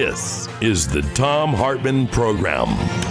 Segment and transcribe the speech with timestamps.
[0.00, 2.68] This is the Thom Hartmann Program.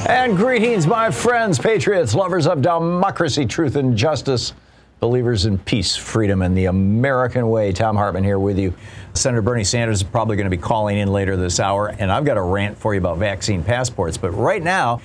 [0.07, 4.53] And greetings, my friends, patriots, lovers of democracy, truth, and justice,
[5.01, 7.73] believers in peace, freedom, and the American way.
[7.73, 8.73] Thom Hartmann here with you.
[9.15, 12.23] Senator Bernie Sanders is probably going to be calling in later this hour, and I've
[12.23, 14.15] got a rant for you about vaccine passports.
[14.15, 15.01] But right now,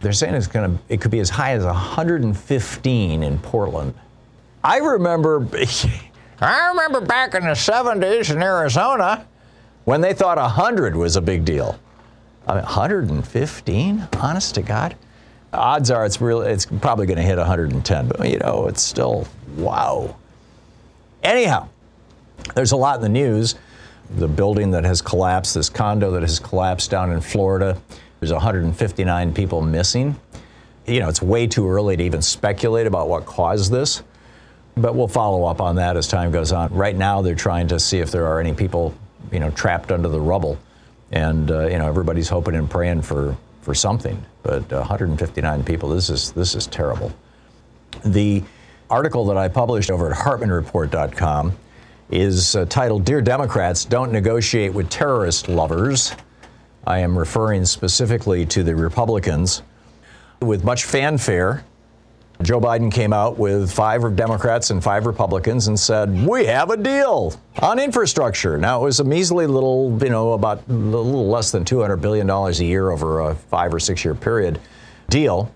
[0.00, 3.92] they're saying it's going to, it could be as high as 115 in Portland.
[4.64, 5.46] I remember,
[6.40, 9.26] I remember back in the 70s in Arizona
[9.90, 11.76] when they thought 100 was a big deal.
[12.46, 14.08] I mean, 115?
[14.20, 14.94] Honest to God?
[15.52, 16.42] Odds are it's real.
[16.42, 20.14] It's probably going to hit 110, but you know, it's still wow.
[21.24, 21.68] Anyhow,
[22.54, 23.56] there's a lot in the news.
[24.10, 27.76] The building that has collapsed, this condo that has collapsed down in Florida.
[28.20, 30.14] There's 159 people missing.
[30.86, 34.04] You know, it's way too early to even speculate about what caused this,
[34.76, 36.72] but we'll follow up on that as time goes on.
[36.72, 38.94] Right now, they're trying to see if there are any people
[39.32, 40.58] you know, trapped under the rubble.
[41.12, 44.24] And, uh, you know, everybody's hoping and praying for, for something.
[44.42, 47.12] But 159 people, this is, this is terrible.
[48.04, 48.42] The
[48.88, 51.56] article that I published over at hartmannreport.com
[52.10, 56.12] is uh, titled Dear Democrats, Don't Negotiate with Terrorist Lovers.
[56.86, 59.62] I am referring specifically to the Republicans.
[60.40, 61.64] With much fanfare,
[62.42, 66.76] Joe Biden came out with five Democrats and five Republicans and said, We have a
[66.76, 68.56] deal on infrastructure.
[68.56, 72.28] Now, it was a measly little, you know, about a little less than $200 billion
[72.30, 74.58] a year over a five or six year period
[75.10, 75.52] deal.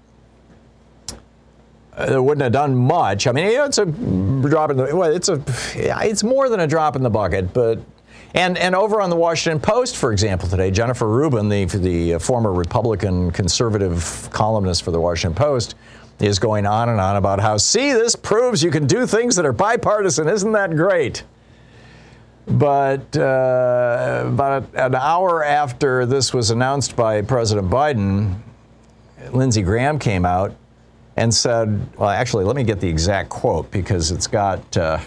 [1.96, 3.26] Uh, it wouldn't have done much.
[3.26, 5.40] I mean, it's a drop in the well, it's a
[5.76, 7.78] it's more than a drop in the bucket, but
[8.34, 12.52] and and over on the Washington Post, for example, today, Jennifer Rubin, the the former
[12.52, 15.76] Republican conservative columnist for the Washington Post,
[16.20, 19.44] is going on and on about how, see, this proves you can do things that
[19.44, 20.28] are bipartisan.
[20.28, 21.24] Isn't that great?
[22.46, 28.36] But uh, about an hour after this was announced by President Biden,
[29.32, 30.54] Lindsey Graham came out
[31.16, 34.98] and said, "Well, actually, let me get the exact quote because it's got uh,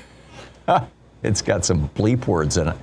[1.24, 2.78] it's got some bleep words in it."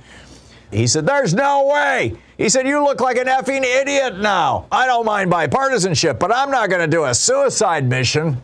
[0.71, 2.15] He said, There's no way.
[2.37, 4.67] He said, You look like an effing idiot now.
[4.71, 8.41] I don't mind bipartisanship, but I'm not going to do a suicide mission.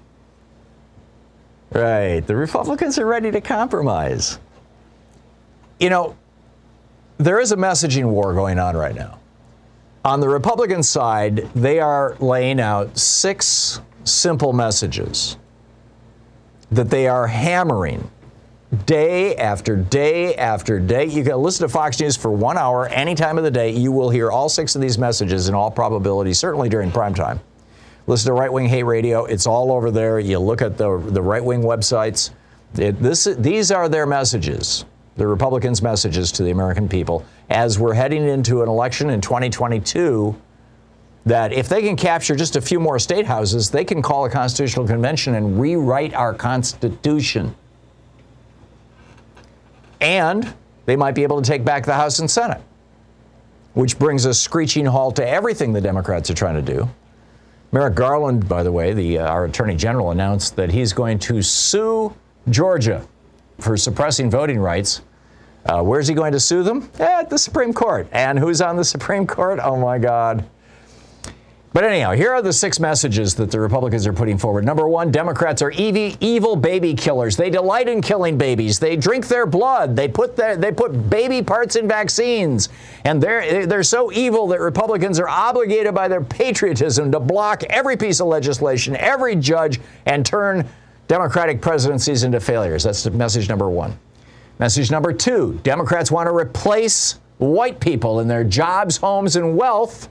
[1.71, 2.19] Right.
[2.19, 4.39] The Republicans are ready to compromise.
[5.79, 6.17] You know,
[7.17, 9.19] there is a messaging war going on right now.
[10.03, 15.37] On the Republican side, they are laying out six simple messages
[16.71, 18.09] that they are hammering
[18.85, 21.05] day after day after day.
[21.05, 23.71] You can listen to Fox News for one hour any time of the day.
[23.71, 27.39] You will hear all six of these messages in all probability, certainly during prime time.
[28.07, 29.25] Listen to Right Wing Hate Radio.
[29.25, 30.19] It's all over there.
[30.19, 32.31] You look at the, the right wing websites.
[32.77, 34.85] It, this, these are their messages,
[35.17, 40.35] the Republicans' messages to the American people as we're heading into an election in 2022
[41.25, 44.29] that if they can capture just a few more state houses, they can call a
[44.29, 47.53] constitutional convention and rewrite our Constitution
[50.01, 50.53] and
[50.85, 52.61] they might be able to take back the House and Senate,
[53.73, 56.89] which brings a screeching halt to everything the Democrats are trying to do.
[57.71, 61.41] Merrick Garland, by the way, the, uh, our Attorney General, announced that he's going to
[61.41, 62.13] sue
[62.49, 63.07] Georgia
[63.59, 65.01] for suppressing voting rights.
[65.65, 66.89] Uh, where's he going to sue them?
[66.99, 68.07] At the Supreme Court.
[68.11, 69.59] And who's on the Supreme Court?
[69.63, 70.43] Oh my God.
[71.73, 74.65] But anyhow, here are the six messages that the Republicans are putting forward.
[74.65, 77.37] Number one, Democrats are evil, baby killers.
[77.37, 78.77] They delight in killing babies.
[78.77, 79.95] They drink their blood.
[79.95, 82.67] They put their, they put baby parts in vaccines.
[83.05, 87.95] And they're, they're so evil that Republicans are obligated by their patriotism to block every
[87.95, 90.67] piece of legislation, every judge, and turn
[91.07, 92.83] Democratic presidencies into failures.
[92.83, 93.97] That's message number one.
[94.59, 100.09] Message number two Democrats want to replace white people in their jobs, homes, and wealth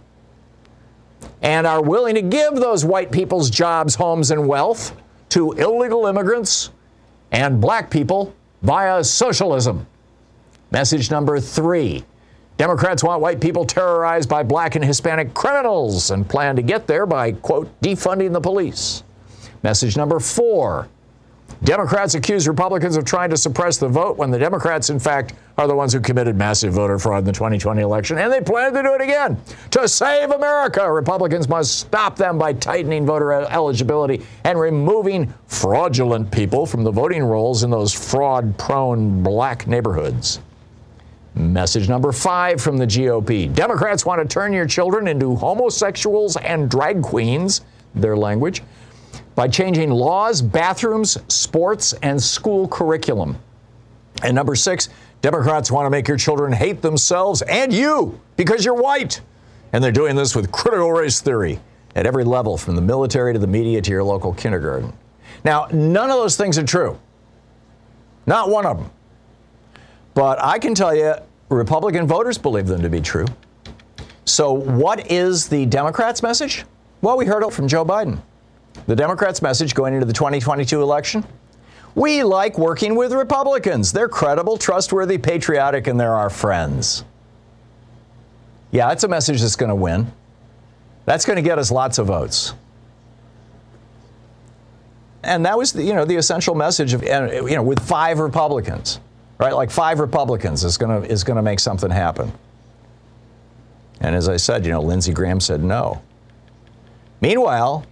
[1.43, 4.95] and are willing to give those white people's jobs, homes, and wealth
[5.31, 6.71] to illegal immigrants
[7.33, 9.87] and black people via socialism.
[10.71, 12.05] Message number three
[12.57, 17.07] Democrats want white people terrorized by black and Hispanic criminals and plan to get there
[17.07, 19.03] by, quote, defunding the police.
[19.63, 20.87] Message number four
[21.63, 25.67] Democrats accuse Republicans of trying to suppress the vote when the Democrats, in fact, are
[25.67, 28.83] the ones who committed massive voter fraud in the 2020 election, and they plan to
[28.83, 29.37] do it again.
[29.73, 36.65] To save America, Republicans must stop them by tightening voter eligibility and removing fraudulent people
[36.65, 40.41] from the voting rolls in those fraud prone black neighborhoods.
[41.35, 46.71] Message number five from the GOP Democrats want to turn your children into homosexuals and
[46.71, 47.61] drag queens,
[47.95, 48.63] their language
[49.41, 53.39] by changing laws, bathrooms, sports, and school curriculum.
[54.23, 54.91] And number six,
[55.23, 59.23] Democrats want to make your children hate themselves and you because you're white.
[59.73, 61.59] And they're doing this with critical race theory
[61.95, 64.93] at every level, from the military to the media to your local kindergarten.
[65.43, 67.01] Now, none of those things are true.
[68.27, 68.91] Not one of them.
[70.13, 71.15] But I can tell you,
[71.49, 73.25] Republican voters believe them to be true.
[74.27, 76.67] So, what is the Democrats' message?
[77.01, 78.21] Well, we heard it from Joe Biden.
[78.87, 81.25] The Democrats' message going into the 2022 election?
[81.95, 83.93] We like working with Republicans.
[83.93, 87.05] They're credible, trustworthy, patriotic, and they're our friends.
[88.71, 90.13] Yeah, it's a message that's going to win.
[91.05, 92.55] That's going to get us lots of votes.
[95.23, 99.01] And that was, the, you know, the essential message of, you know, with five Republicans,
[99.39, 99.53] right?
[99.53, 102.33] Like five Republicans is going to is going to make something happen.
[104.01, 106.01] And as I said, you know, Lindsey Graham said no.
[107.21, 107.85] Meanwhile,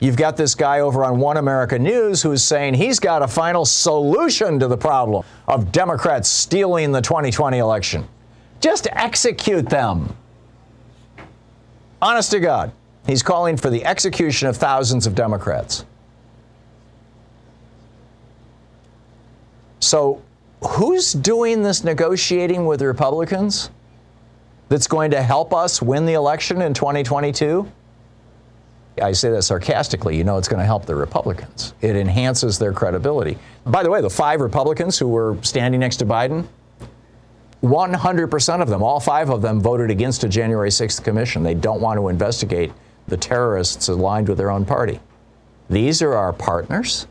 [0.00, 3.66] You've got this guy over on One America News who's saying he's got a final
[3.66, 8.08] solution to the problem of Democrats stealing the 2020 election.
[8.60, 10.16] Just execute them.
[12.00, 12.72] Honest to God,
[13.06, 15.84] he's calling for the execution of thousands of Democrats.
[19.80, 20.22] So,
[20.62, 23.70] who's doing this negotiating with Republicans
[24.70, 27.70] that's going to help us win the election in 2022?
[29.00, 31.74] I say that sarcastically, you know it's going to help the Republicans.
[31.80, 33.38] It enhances their credibility.
[33.66, 36.46] By the way, the five Republicans who were standing next to Biden,
[37.62, 41.42] 100% of them, all five of them, voted against a January 6th commission.
[41.42, 42.72] They don't want to investigate
[43.08, 45.00] the terrorists aligned with their own party.
[45.68, 47.06] These are our partners.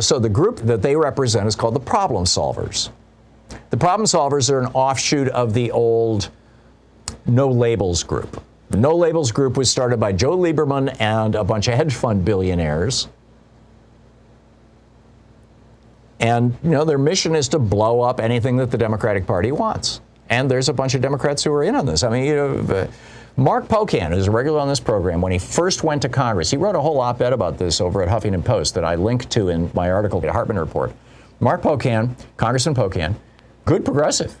[0.00, 2.90] So the group that they represent is called the problem solvers.
[3.70, 6.30] The problem solvers are an offshoot of the old
[7.26, 8.42] no labels group.
[8.72, 12.24] The No Labels Group was started by Joe Lieberman and a bunch of hedge fund
[12.24, 13.06] billionaires.
[16.18, 20.00] And, you know, their mission is to blow up anything that the Democratic Party wants.
[20.30, 22.02] And there's a bunch of Democrats who are in on this.
[22.02, 22.86] I mean, you know, uh,
[23.36, 26.56] Mark Pocan, who's a regular on this program, when he first went to Congress, he
[26.56, 29.50] wrote a whole op ed about this over at Huffington Post that I linked to
[29.50, 30.94] in my article, the Hartmann Report.
[31.40, 33.16] Mark Pocan, Congressman Pocan,
[33.66, 34.34] good progressive,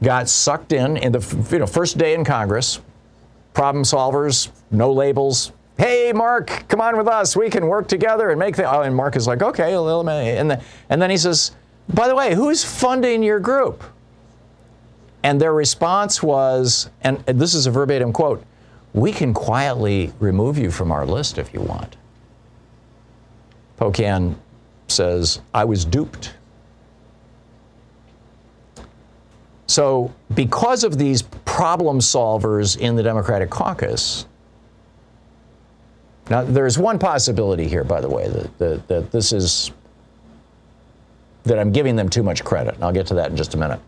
[0.00, 2.80] got sucked in in the you know, first day in Congress,
[3.54, 5.52] problem solvers, no labels.
[5.78, 7.36] Hey, Mark, come on with us.
[7.36, 8.68] We can work together and make things.
[8.70, 9.74] Oh, and Mark is like, okay.
[9.74, 11.52] And, the, and then he says,
[11.92, 13.82] by the way, who's funding your group?
[15.22, 18.44] And their response was, and this is a verbatim quote,
[18.92, 21.96] we can quietly remove you from our list if you want.
[23.78, 24.36] Pocan
[24.86, 26.34] says, I was duped.
[29.66, 34.26] So, because of these problem solvers in the Democratic caucus,
[36.28, 39.70] now there's one possibility here, by the way, that, that, that this is
[41.44, 42.74] that I'm giving them too much credit.
[42.74, 43.80] And I'll get to that in just a minute.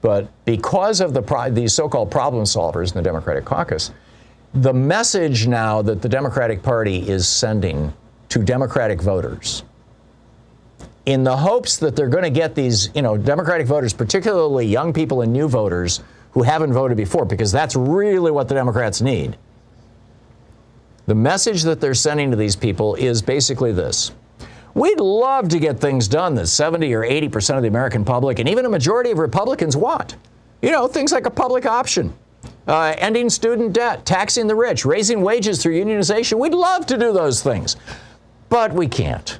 [0.00, 3.92] But because of the these so-called problem solvers in the Democratic caucus,
[4.52, 7.92] the message now that the Democratic Party is sending
[8.28, 9.62] to Democratic voters
[11.06, 14.92] in the hopes that they're going to get these, you know, Democratic voters, particularly young
[14.92, 16.00] people and new voters
[16.32, 19.36] who haven't voted before, because that's really what the Democrats need.
[21.06, 24.12] The message that they're sending to these people is basically this.
[24.72, 28.38] We'd love to get things done that 70 or 80 percent of the American public
[28.38, 30.16] and even a majority of Republicans want.
[30.62, 32.14] You know, things like a public option,
[32.66, 36.40] uh, ending student debt, taxing the rich, raising wages through unionization.
[36.40, 37.76] We'd love to do those things,
[38.48, 39.38] but we can't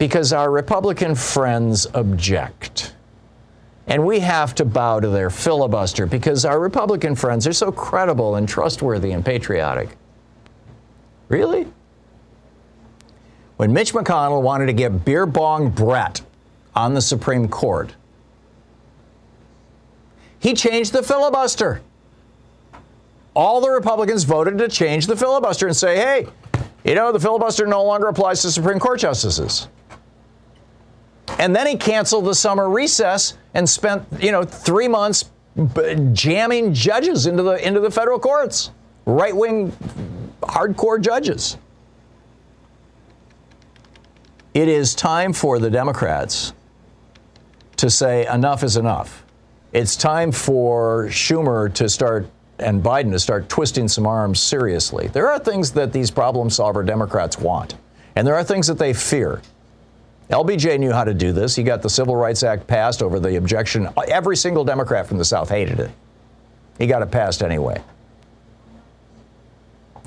[0.00, 2.94] because our Republican friends object.
[3.86, 8.36] And we have to bow to their filibuster because our Republican friends are so credible
[8.36, 9.90] and trustworthy and patriotic.
[11.28, 11.66] Really?
[13.58, 16.22] When Mitch McConnell wanted to get beer bong Brett
[16.74, 17.94] on the Supreme Court,
[20.38, 21.82] he changed the filibuster.
[23.36, 26.26] All the Republicans voted to change the filibuster and say, hey,
[26.84, 29.68] you know, the filibuster no longer applies to Supreme Court justices.
[31.40, 35.30] And then he canceled the summer recess and spent, you know, three months
[36.12, 38.70] jamming judges into the into the federal courts,
[39.06, 39.72] right wing,
[40.42, 41.56] hardcore judges.
[44.52, 46.52] It is time for the Democrats
[47.76, 49.24] to say enough is enough.
[49.72, 52.28] It's time for Schumer to start
[52.58, 55.08] and Biden to start twisting some arms seriously.
[55.08, 57.76] There are things that these problem solver Democrats want,
[58.14, 59.40] and there are things that they fear.
[60.30, 61.56] LBJ knew how to do this.
[61.56, 63.88] He got the Civil Rights Act passed over the objection.
[64.08, 65.90] Every single Democrat from the South hated it.
[66.78, 67.82] He got it passed anyway.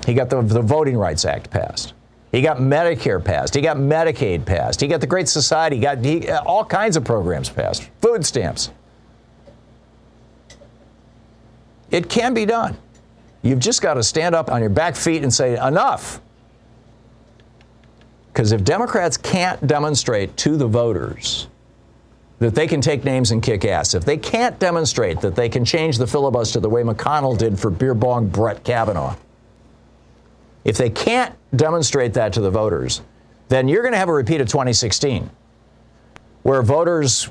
[0.06, 1.92] He got the, the Voting Rights Act passed.
[2.32, 3.54] He got Medicare passed.
[3.54, 4.80] He got Medicaid passed.
[4.80, 5.76] He got the Great Society.
[5.76, 7.88] He got he, all kinds of programs passed.
[8.00, 8.70] Food stamps.
[11.90, 12.76] It can be done.
[13.42, 16.20] You've just got to stand up on your back feet and say, enough.
[18.34, 21.46] Because if Democrats can't demonstrate to the voters
[22.40, 25.64] that they can take names and kick ass, if they can't demonstrate that they can
[25.64, 29.14] change the filibuster the way McConnell did for beer bong Brett Kavanaugh,
[30.64, 33.02] if they can't demonstrate that to the voters,
[33.50, 35.30] then you're going to have a repeat of 2016,
[36.42, 37.30] where voters,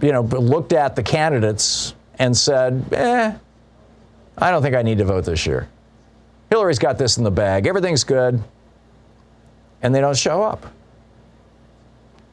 [0.00, 3.32] you know, looked at the candidates and said, "Eh,
[4.38, 5.66] I don't think I need to vote this year.
[6.50, 7.66] Hillary's got this in the bag.
[7.66, 8.40] Everything's good."
[9.84, 10.66] And they don't show up.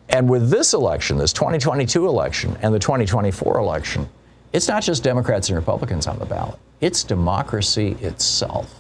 [0.10, 4.10] And with this election, this 2022 election and the 2024 election,
[4.54, 8.74] it's not just Democrats and Republicans on the ballot, it's democracy itself.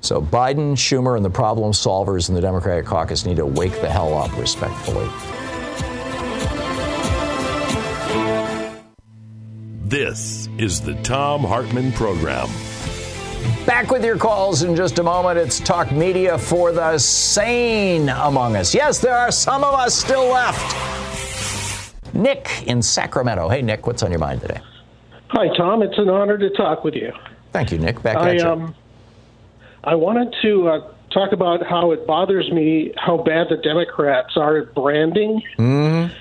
[0.00, 3.90] So Biden, Schumer, and the problem solvers in the Democratic caucus need to wake the
[3.90, 5.06] hell up respectfully.
[9.84, 12.48] This is the Thom Hartmann Program.
[13.66, 15.38] Back with your calls in just a moment.
[15.38, 18.74] It's Talk Media for the sane among us.
[18.74, 21.94] Yes, there are some of us still left.
[22.14, 23.48] Nick in Sacramento.
[23.48, 24.60] Hey, Nick, what's on your mind today?
[25.28, 25.82] Hi, Tom.
[25.82, 27.12] It's an honor to talk with you.
[27.52, 28.02] Thank you, Nick.
[28.02, 28.48] Back I, at you.
[28.48, 28.74] Um,
[29.84, 34.56] I wanted to uh, talk about how it bothers me how bad the Democrats are
[34.56, 35.42] at branding.
[35.58, 36.14] Mm-hmm.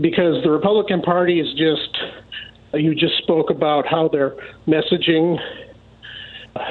[0.00, 1.96] Because the Republican Party is just,
[2.74, 4.34] you just spoke about how their
[4.66, 5.38] messaging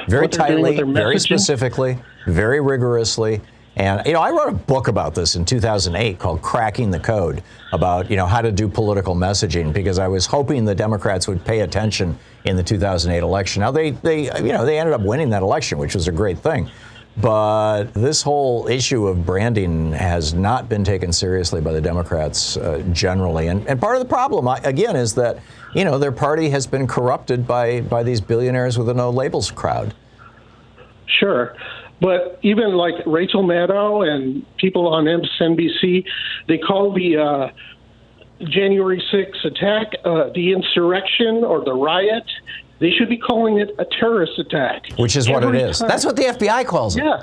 [0.08, 3.40] very tightly, very specifically, very rigorously.
[3.76, 7.42] And you know, I wrote a book about this in 2008 called "Cracking the Code"
[7.72, 11.44] about you know how to do political messaging because I was hoping the Democrats would
[11.44, 13.60] pay attention in the 2008 election.
[13.60, 16.38] Now they they you know they ended up winning that election, which was a great
[16.38, 16.70] thing.
[17.16, 22.82] But this whole issue of branding has not been taken seriously by the Democrats uh,
[22.90, 23.46] generally.
[23.46, 25.38] And, and part of the problem, again, is that,
[25.74, 29.52] you know, their party has been corrupted by, by these billionaires with a no labels
[29.52, 29.94] crowd.
[31.06, 31.56] Sure.
[32.00, 36.04] But even like Rachel Maddow and people on MSNBC,
[36.48, 37.48] they call the uh,
[38.50, 42.24] January 6th attack uh, the insurrection or the riot.
[42.84, 44.88] They should be calling it a terrorist attack.
[44.98, 45.78] Which is what it is.
[45.78, 45.88] time.
[45.88, 47.02] That's what the FBI calls it.
[47.02, 47.18] Yeah.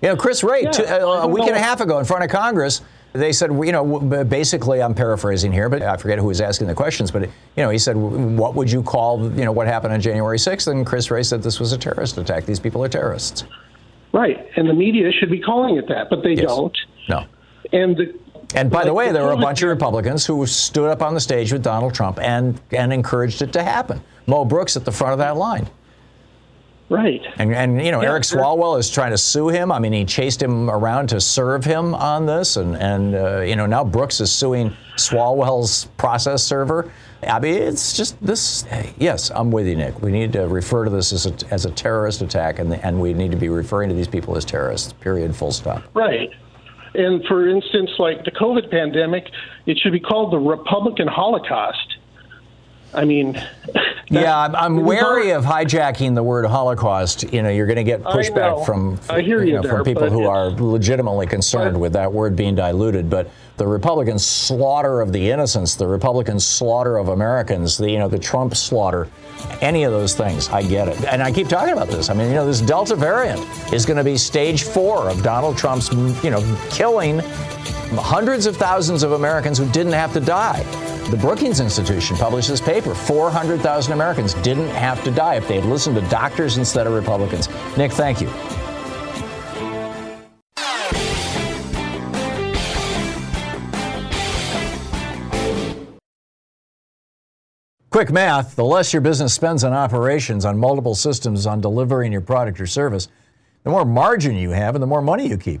[0.00, 2.22] You know, Chris Wray, Yeah, two, uh, a week and a half ago in front
[2.22, 2.82] of Congress,
[3.12, 6.74] they said, you know, basically, I'm paraphrasing here, but I forget who was asking the
[6.74, 10.00] questions, but, you know, he said, what would you call, you know, what happened on
[10.00, 10.68] January 6th?
[10.70, 12.46] And Chris Wray said this was a terrorist attack.
[12.46, 13.42] These people are terrorists.
[14.12, 14.46] Right.
[14.54, 16.46] And the media should be calling it that, but they Yes.
[16.46, 16.78] don't.
[17.08, 17.24] No.
[17.72, 18.14] And the
[18.54, 21.20] And by the way, there were a bunch of Republicans who stood up on the
[21.20, 24.00] stage with Donald Trump and, and encouraged it to happen.
[24.26, 25.68] Mo Brooks at the front of that line.
[26.88, 27.22] Right.
[27.38, 28.42] And, and you know, Yeah, Eric sure.
[28.42, 29.72] Swalwell is trying to sue him.
[29.72, 32.58] I mean, he chased him around to serve him on this.
[32.58, 36.92] And, and uh, you know, now Brooks is suing Swalwell's process server.
[37.26, 38.66] I mean, it's just this.
[38.98, 40.02] Yes, I'm with you, Nick.
[40.02, 43.14] We need to refer to this as a, as a terrorist attack, and, and we
[43.14, 45.84] need to be referring to these people as terrorists, period, full stop.
[45.94, 46.30] Right.
[46.94, 49.30] And for instance, like the COVID pandemic,
[49.64, 51.96] it should be called the Republican Holocaust.
[52.94, 53.42] I mean,
[54.08, 57.32] yeah, I'm, I'm wary of hijacking the word Holocaust.
[57.32, 59.00] You know, you're going to get pushback from
[59.46, 63.08] you know, there, from people who are legitimately concerned but- with that word being diluted.
[63.08, 68.08] But the Republican slaughter of the innocents, the Republican slaughter of Americans, the you know
[68.08, 69.08] the Trump slaughter,
[69.60, 71.04] any of those things, I get it.
[71.04, 72.10] And I keep talking about this.
[72.10, 73.40] I mean, you know, this Delta variant
[73.72, 75.92] is going to be stage four of Donald Trump's,
[76.24, 77.20] you know, killing
[77.94, 80.64] hundreds of thousands of Americans who didn't have to die.
[81.12, 82.94] The Brookings Institution published this paper.
[82.94, 87.50] 400,000 Americans didn't have to die if they had listened to doctors instead of Republicans.
[87.76, 88.30] Nick, thank you.
[97.90, 102.22] Quick math the less your business spends on operations, on multiple systems, on delivering your
[102.22, 103.08] product or service,
[103.64, 105.60] the more margin you have and the more money you keep.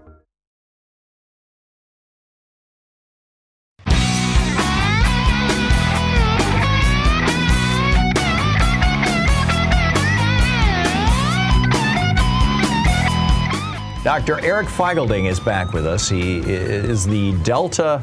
[14.03, 14.43] Dr.
[14.43, 16.09] Eric Feigl-Ding is back with us.
[16.09, 18.01] He is the Delta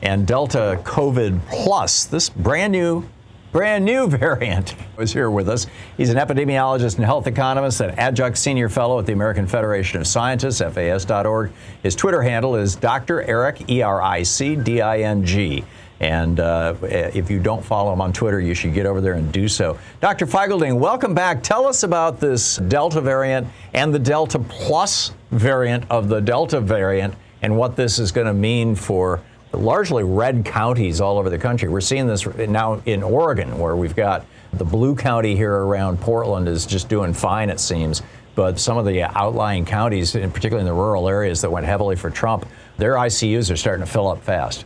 [0.00, 3.06] and Delta COVID Plus, this brand new,
[3.52, 5.66] brand new variant, is here with us.
[5.98, 10.06] He's an epidemiologist and health economist, an adjunct senior fellow at the American Federation of
[10.06, 11.52] Scientists, FAS.org.
[11.82, 13.20] His Twitter handle is Dr.
[13.20, 15.62] Eric, E R I C D I N G.
[16.00, 19.30] And uh, if you don't follow him on Twitter, you should get over there and
[19.32, 19.78] do so.
[20.00, 20.26] Dr.
[20.26, 21.42] Feigl-Ding, welcome back.
[21.42, 27.14] Tell us about this Delta variant and the Delta Plus variant of the Delta variant
[27.42, 29.20] and what this is going to mean for
[29.52, 31.68] largely red counties all over the country.
[31.68, 36.48] We're seeing this now in Oregon, where we've got the blue county here around Portland
[36.48, 38.02] is just doing fine, it seems.
[38.34, 42.10] But some of the outlying counties, particularly in the rural areas that went heavily for
[42.10, 42.46] Trump,
[42.78, 44.64] their ICUs are starting to fill up fast.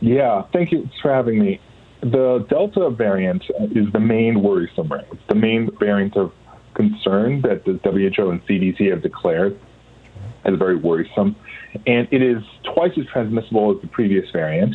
[0.00, 1.60] Yeah, thank you for having me.
[2.00, 5.26] The Delta variant is the main worrisome variant.
[5.28, 6.32] The main variant of
[6.74, 9.58] concern that the WHO and CDC have declared
[10.44, 11.36] as very worrisome.
[11.86, 12.42] And it is
[12.74, 14.74] twice as transmissible as the previous variant.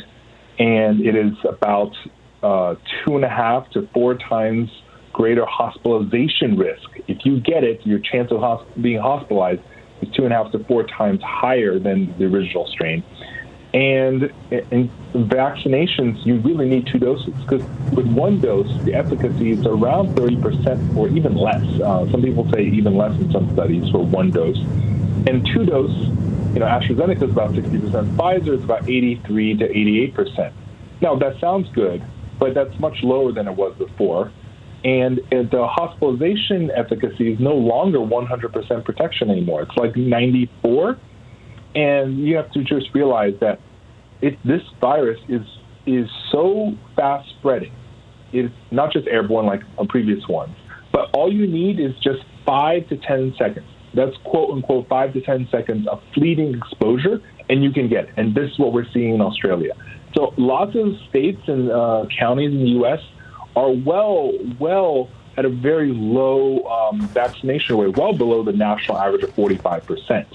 [0.59, 1.93] And it is about
[2.41, 2.75] uh,
[3.05, 4.69] two and a half to four times
[5.13, 6.89] greater hospitalization risk.
[7.07, 9.61] If you get it, your chance of hosp- being hospitalized
[10.01, 13.03] is two and a half to four times higher than the original strain.
[13.73, 19.65] And in vaccinations, you really need two doses because with one dose, the efficacy is
[19.65, 21.65] around 30% or even less.
[21.79, 24.57] Uh, some people say even less in some studies for one dose.
[25.27, 25.91] And two dose,
[26.53, 30.53] you know, AstraZeneca is about 60%, Pfizer is about 83 to 88%.
[31.01, 32.01] Now, that sounds good,
[32.39, 34.31] but that's much lower than it was before.
[34.83, 39.63] And the hospitalization efficacy is no longer 100% protection anymore.
[39.63, 40.97] It's like 94
[41.77, 43.59] and you have to just realize that
[44.21, 45.41] it, this virus is
[45.85, 47.71] is so fast spreading.
[48.33, 50.55] It's not just airborne like previous one,
[50.91, 53.67] but all you need is just five to ten seconds.
[53.97, 58.13] That's quote unquote five to ten seconds of fleeting exposure, and you can get it.
[58.15, 59.73] And this is what we're seeing in Australia.
[60.15, 63.01] So lots of states and uh, counties in the U.S.
[63.55, 69.23] are well, well at a very low um, vaccination rate, well below the national average
[69.23, 70.27] of 45 percent.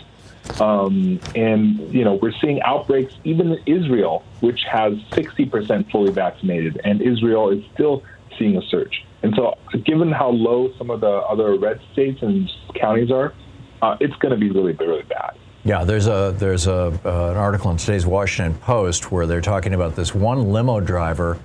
[0.61, 6.81] Um, and, you know, we're seeing outbreaks even in Israel, which has 60% fully vaccinated,
[6.85, 8.03] and Israel is still
[8.38, 9.05] seeing a surge.
[9.22, 13.33] And so, given how low some of the other red states and counties are,
[13.83, 15.37] uh, it's going to be really, really bad.
[15.64, 19.75] Yeah, there's a there's a uh, an article in today's Washington Post where they're talking
[19.75, 21.38] about this one limo driver,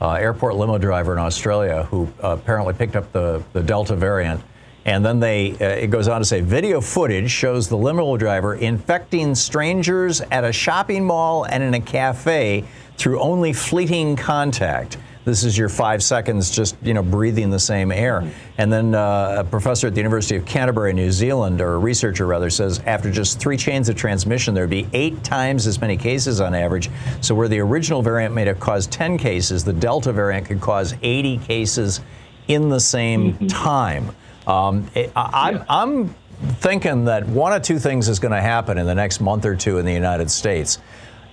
[0.00, 4.40] uh, airport limo driver in Australia who uh, apparently picked up the the Delta variant
[4.86, 8.54] And then they, uh, it goes on to say, video footage shows the limo driver
[8.54, 12.64] infecting strangers at a shopping mall and in a cafe
[12.98, 14.98] through only fleeting contact.
[15.24, 18.30] This is your five seconds just, you know, breathing the same air.
[18.58, 22.26] And then uh, a professor at the University of Canterbury, New Zealand, or a researcher
[22.26, 26.40] rather, says after just three chains of transmission, there'd be eight times as many cases
[26.40, 26.90] on average.
[27.22, 30.94] So where the original variant may have caused 10 cases, the Delta variant could cause
[31.02, 32.00] 80 cases
[32.48, 33.46] in the same mm-hmm.
[33.46, 34.14] time.
[34.46, 35.64] Um, I, yeah.
[35.70, 36.14] I'm
[36.56, 39.56] thinking that one of two things is going to happen in the next month or
[39.56, 40.78] two in the United States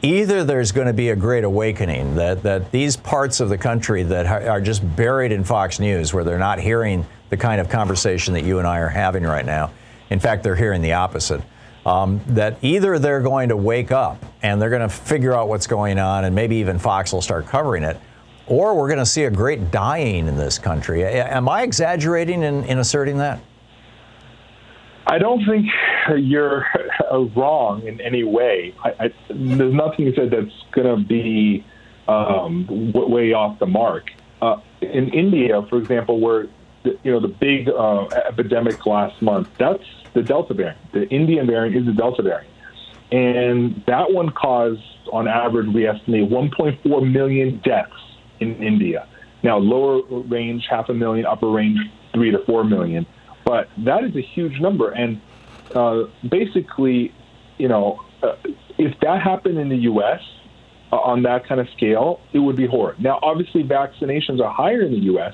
[0.02, 4.04] either there's going to be a great awakening that, that these parts of the country
[4.04, 8.34] that are just buried in Fox News, where they're not hearing the kind of conversation
[8.34, 9.72] that you and I are having right now.
[10.10, 11.42] In fact, they're hearing the opposite.
[11.84, 15.66] Um, that either they're going to wake up and they're going to figure out what's
[15.66, 17.98] going on, and maybe even Fox will start covering it,
[18.46, 21.04] or we're going to see a great dying in this country.
[21.04, 23.40] Am I exaggerating in, in asserting that?
[25.12, 25.68] I don't think
[26.18, 26.66] you're
[27.36, 28.74] wrong in any way.
[28.82, 31.66] I, I, there's nothing you said that's going to be
[32.08, 34.10] um, way off the mark.
[34.42, 36.48] Uh, in India, for example, where
[36.84, 40.80] the, you know the big uh, epidemic last month, that's the Delta variant.
[40.94, 42.54] The Indian variant is the Delta variant,
[43.12, 47.92] and that one caused, on average, we estimate 1.4 million deaths
[48.40, 49.10] in India.
[49.44, 51.80] Now, lower range, half a million, upper range,
[52.14, 53.06] three to four million.
[53.52, 55.20] But that is a huge number, and
[55.76, 57.14] uh, basically,
[57.58, 58.38] you know, uh,
[58.78, 60.22] if that happened in the U.S.
[60.90, 63.02] Uh, on that kind of scale, it would be horrid.
[63.02, 65.34] Now, obviously, vaccinations are higher in the U.S.,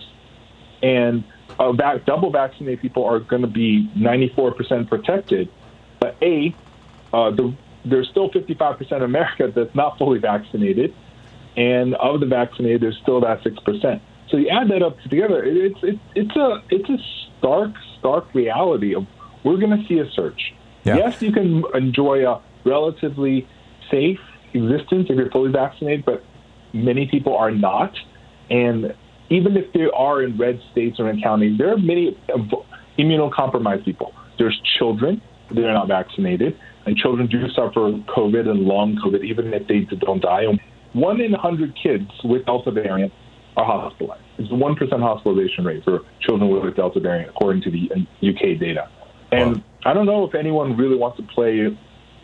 [0.81, 1.25] and
[1.59, 1.71] uh,
[2.07, 5.47] double vaccinated people are going to be 94% protected.
[5.99, 6.55] But A,
[7.13, 7.53] uh, the,
[7.85, 10.91] there's still 55% of America that's not fully vaccinated,
[11.55, 14.01] and of the vaccinated, there's still that 6%.
[14.29, 16.97] So you add that up together, it's, it's, it's, a, it's a
[17.39, 19.05] stark, stark reality of
[19.43, 20.53] we're going to see a surge.
[20.83, 20.97] Yeah.
[20.97, 23.47] Yes, you can enjoy a relatively
[23.89, 24.19] safe
[24.53, 26.23] existence if you're fully vaccinated, but
[26.73, 27.93] many people are not.
[28.49, 28.95] And
[29.29, 32.17] even if they are in red states or in counties, there are many
[32.97, 34.13] immunocompromised people.
[34.37, 35.21] There's children
[35.51, 39.81] that are not vaccinated, and children do suffer COVID and long COVID, even if they
[39.97, 40.45] don't die.
[40.93, 43.13] One in 100 kids with Delta variant
[43.57, 44.23] are hospitalized.
[44.37, 48.29] It's a 1% hospitalization rate for children with the Delta variant, according to the uh,
[48.29, 48.89] UK data.
[49.31, 51.75] And I don't know if anyone really wants to play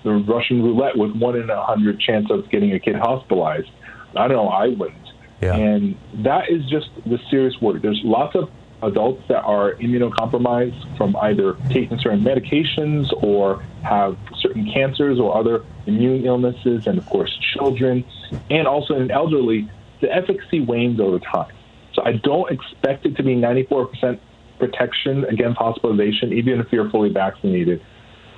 [0.03, 3.69] the Russian roulette with one in a hundred chance of getting a kid hospitalized.
[4.15, 4.47] I don't know.
[4.47, 5.07] I wouldn't.
[5.41, 5.55] Yeah.
[5.55, 7.79] And that is just the serious worry.
[7.79, 8.49] There's lots of
[8.83, 15.63] adults that are immunocompromised from either taking certain medications or have certain cancers or other
[15.85, 18.05] immune illnesses, and of course, children.
[18.49, 19.69] And also in elderly,
[20.01, 21.53] the efficacy wanes over time.
[21.93, 24.19] So I don't expect it to be 94%
[24.59, 27.81] protection against hospitalization, even if you're fully vaccinated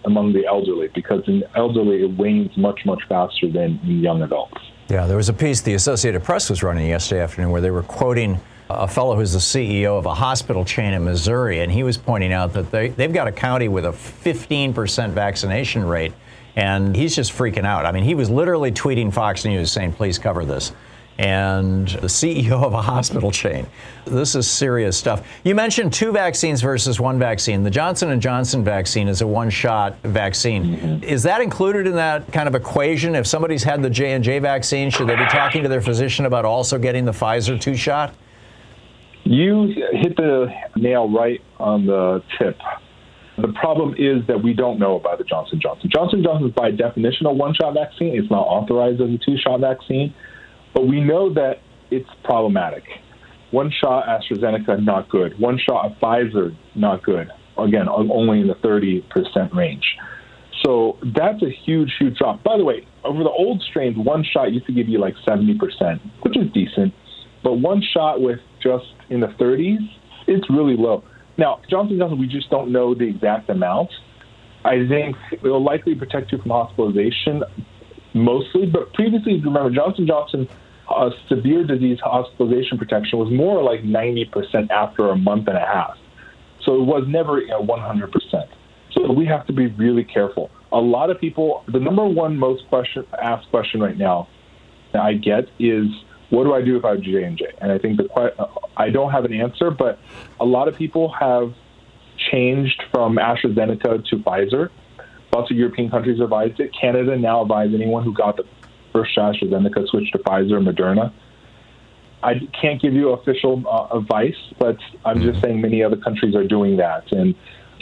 [0.06, 4.62] among the elderly, because in elderly it wanes much, much faster than in young adults.
[4.88, 7.84] Yeah, there was a piece the Associated Press was running yesterday afternoon where they were
[7.84, 8.40] quoting
[8.70, 12.34] a fellow who's the CEO of a hospital chain in Missouri, and he was pointing
[12.34, 16.14] out that they, they've got a county with a 15% vaccination rate,
[16.56, 17.86] and he's just freaking out.
[17.86, 20.72] I mean, he was literally tweeting Fox News saying, please cover this
[21.18, 23.66] and the CEO of a hospital chain.
[24.06, 25.26] This is serious stuff.
[25.44, 27.64] You mentioned two vaccines versus one vaccine.
[27.64, 30.66] The Johnson and Johnson vaccine is a one-shot vaccine.
[30.66, 31.04] Mm-hmm.
[31.04, 33.16] Is that included in that kind of equation?
[33.16, 36.78] If somebody's had the J&J vaccine, should they be talking to their physician about also
[36.78, 38.14] getting the Pfizer two-shot?
[39.24, 42.60] You hit the nail right on the tip.
[43.38, 45.90] The problem is that we don't know about the Johnson Johnson.
[45.94, 48.18] Johnson Johnson is by definition a one-shot vaccine.
[48.20, 50.14] It's not authorized as a two-shot vaccine.
[50.76, 52.84] But we know that it's problematic.
[53.52, 55.40] One shot AstraZeneca, not good.
[55.40, 57.30] One shot of Pfizer, not good.
[57.58, 59.86] Again, only in the 30% range.
[60.66, 62.44] So that's a huge, huge drop.
[62.44, 65.58] By the way, over the old strains, one shot used to give you like 70%,
[66.22, 66.94] which is decent.
[67.42, 69.78] But one shot with just in the 30s,
[70.28, 71.04] it's really low.
[71.38, 73.92] Now, Johnson Johnson, we just don't know the exact amount.
[74.66, 77.44] I think it will likely protect you from hospitalization
[78.14, 80.48] mostly, but previously, remember, Johnson Johnson
[80.90, 85.98] uh, severe disease hospitalization protection was more like 90% after a month and a half.
[86.64, 88.48] So it was never you know, 100%.
[88.94, 90.50] So we have to be really careful.
[90.72, 94.28] A lot of people, the number one most question asked question right now
[94.94, 95.88] that I get is,
[96.30, 97.46] what do I do if I have J and J?
[97.60, 100.00] And I think the I don't have an answer, but
[100.40, 101.54] a lot of people have
[102.32, 104.70] changed from AstraZeneca to Pfizer.
[105.34, 106.72] Lots of European countries advised it.
[106.80, 108.44] Canada now advises anyone who got the
[108.96, 111.12] first AstraZeneca switched to Pfizer and Moderna.
[112.24, 116.48] I can't give you official uh, advice, but I'm just saying many other countries are
[116.48, 117.36] doing that, and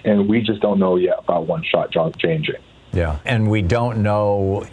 [0.03, 2.43] and we just don't know yet about one shot J.
[2.91, 4.67] Yeah, and we don't know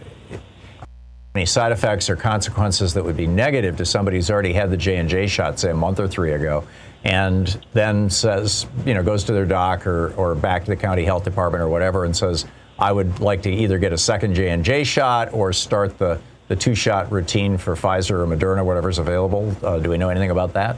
[1.35, 4.77] any side effects or consequences that would be negative to somebody who's already had the
[4.77, 6.65] J and J shot, say a month or three ago,
[7.05, 11.05] and then says, you know, goes to their doc or, or back to the county
[11.05, 12.45] health department or whatever, and says,
[12.77, 16.19] I would like to either get a second J and J shot or start the
[16.51, 19.55] the two shot routine for Pfizer or Moderna, whatever's available.
[19.63, 20.77] Uh, do we know anything about that?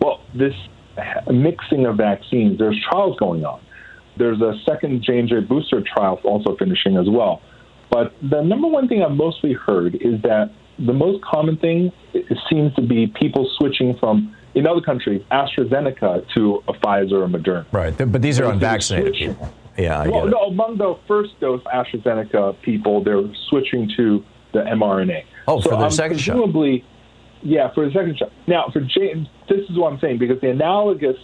[0.00, 0.54] Well, this
[1.30, 3.60] mixing of vaccines, there's trials going on.
[4.16, 7.42] There's a second J and J booster trial also finishing as well.
[7.90, 11.92] But the number one thing I've mostly heard is that the most common thing
[12.48, 17.66] seems to be people switching from in other countries AstraZeneca to a Pfizer or Moderna.
[17.72, 19.52] Right, but these are unvaccinated people.
[19.78, 25.22] Yeah, I well, no, among the first dose AstraZeneca people, they're switching to the mRNA.
[25.46, 26.32] Oh, so for their um, second shot.
[26.34, 26.84] presumably,
[27.42, 28.32] Yeah, for the second shot.
[28.46, 29.14] Now, for J,
[29.48, 31.16] this is what I'm saying because the analogous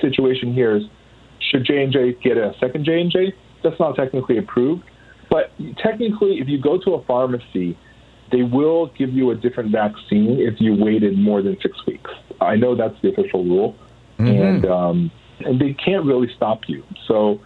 [0.00, 0.84] situation here is
[1.50, 3.32] should J and J get a second J and J?
[3.62, 4.84] That's not technically approved,
[5.30, 7.76] but technically, if you go to a pharmacy,
[8.32, 12.10] they will give you a different vaccine if you waited more than six weeks.
[12.40, 13.76] I know that's the official rule,
[14.18, 14.42] Mm-hmm.
[14.42, 15.10] and um,
[15.44, 16.84] and they can't really stop you.
[17.06, 17.40] So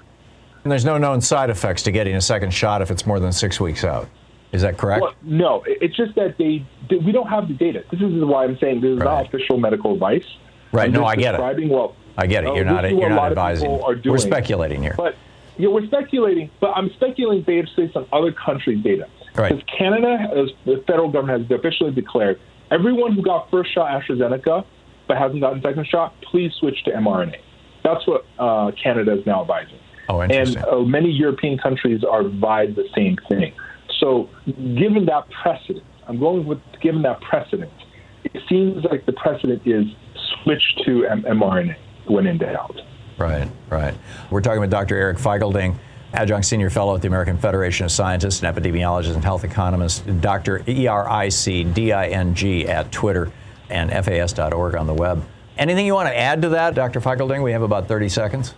[0.63, 3.33] And there's no known side effects to getting a second shot if it's more than
[3.33, 4.09] six weeks out.
[4.53, 5.03] Is that correct?
[5.03, 7.85] Well, no, it's just that they, they we don't have the data.
[7.91, 9.05] This is why I'm saying this is Right.
[9.05, 10.25] not official medical advice.
[10.73, 11.69] Right, I'm no, I get it.
[11.69, 12.51] What, I get it.
[12.51, 13.71] uh, You're not you're not advising.
[13.71, 14.13] people are doing.
[14.13, 14.95] We're speculating here.
[14.97, 15.17] But
[15.57, 19.09] yeah, we're speculating, but I'm speculating based based on other countries' data.
[19.35, 19.51] Right.
[19.51, 24.65] Because Canada, as the federal government has officially declared everyone who got first shot AstraZeneca
[25.09, 27.37] but hasn't gotten second shot, please switch to mRNA.
[27.85, 29.79] That's what uh, Canada is now advising.
[30.09, 33.55] Oh, and uh, many European countries are advised the same thing.
[34.01, 37.73] So, given that precedent, I'm going with given that precedent,
[38.25, 39.87] it seems like the precedent is
[40.43, 42.81] switch to M- mRNA when in doubt.
[43.17, 43.95] Right, right.
[44.31, 44.97] We're talking with Dr.
[44.97, 45.79] Eric Feigl-Ding,
[46.13, 50.63] adjunct senior fellow at the American Federation of Scientists and epidemiologists and health economists, Dr.
[50.69, 53.31] E R I C D I N G at Twitter
[53.71, 55.25] and FAS.org on the web.
[55.57, 57.01] Anything you want to add to that, Dr.
[57.01, 57.43] Feigl-Ding?
[57.43, 58.55] We have about 30 seconds.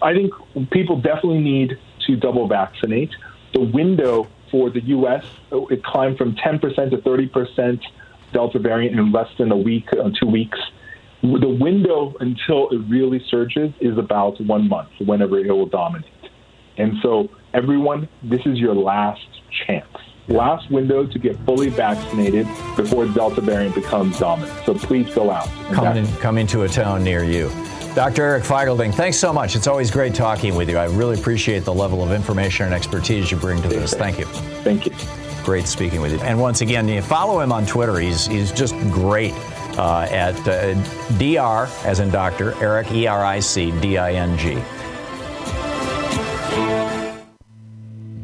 [0.00, 0.32] I think
[0.70, 3.10] people definitely need to double vaccinate.
[3.52, 5.24] The window for the U.S.
[5.50, 7.80] it climbed from 10% to 30%
[8.32, 10.58] Delta variant in less than a week, uh, two weeks.
[11.22, 16.12] The window until it really surges is about one month, whenever it will dominate.
[16.76, 19.26] And so, everyone, this is your last
[19.66, 19.87] chance.
[20.28, 24.52] Last window to get fully vaccinated before Delta variant becomes dominant.
[24.66, 25.48] So please go out.
[25.72, 27.50] Come, Coming, coming to a town near you.
[27.94, 28.22] Dr.
[28.22, 29.56] Eric Feigl-Ding, thanks so much.
[29.56, 30.76] It's always great talking with you.
[30.76, 33.94] I really appreciate the level of information and expertise you bring to this.
[33.94, 34.26] Thank you.
[34.26, 34.92] Thank you.
[35.44, 36.20] Great speaking with you.
[36.20, 37.98] And once again, you follow him on Twitter.
[37.98, 39.32] He's, he's just great
[39.78, 40.74] uh, at uh,
[41.18, 41.86] Dr.
[41.86, 42.54] as in Dr.
[42.62, 44.62] Eric E R I C D I N G.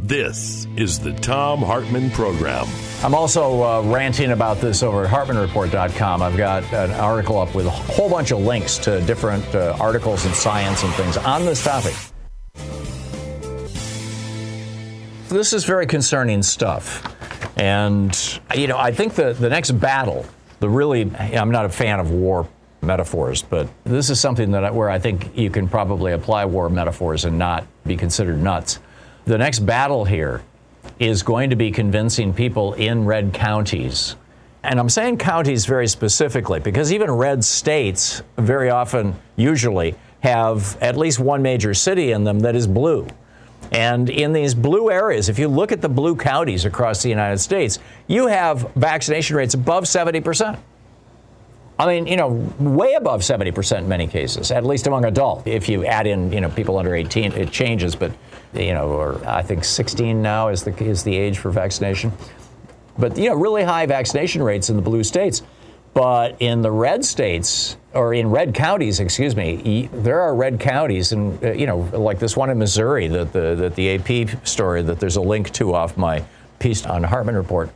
[0.04, 2.66] This is the Thom Hartmann Program.
[3.02, 6.20] I'm also uh, ranting about this over at HartmannReport.com.
[6.20, 10.26] I've got an article up with a whole bunch of links to different uh, articles
[10.26, 11.94] in science and things on this topic.
[15.30, 17.02] This is very concerning stuff.
[17.56, 18.14] And,
[18.54, 20.26] you know, I think the, the next battle,
[20.60, 22.46] the really, I'm not a fan of war
[22.82, 26.68] metaphors, but this is something that I, where I think you can probably apply war
[26.68, 28.80] metaphors and not be considered nuts.
[29.26, 30.42] The next battle here
[30.98, 34.16] is going to be convincing people in red counties.
[34.62, 40.96] And I'm saying counties very specifically because even red states very often, usually, have at
[40.96, 43.06] least one major city in them that is blue.
[43.72, 47.38] And in these blue areas, if you look at the blue counties across the United
[47.38, 50.58] States, you have vaccination rates above 70%.
[51.78, 55.42] I mean, you know, way above 70% in many cases, at least among adults.
[55.46, 58.12] If you add in, you know, people under 18, it changes, but,
[58.54, 62.12] you know, or I think 16 now is the, is the age for vaccination.
[62.98, 65.42] But, you know, really high vaccination rates in the blue states.
[65.94, 71.12] But in the red states, or in red counties, excuse me, there are red counties,
[71.12, 74.82] and, uh, you know, like this one in Missouri, that the, that the AP story
[74.82, 76.24] that there's a link to off my
[76.58, 77.70] piece on Hartmann Report.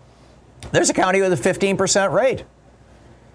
[0.73, 2.45] There's a county with a 15% rate.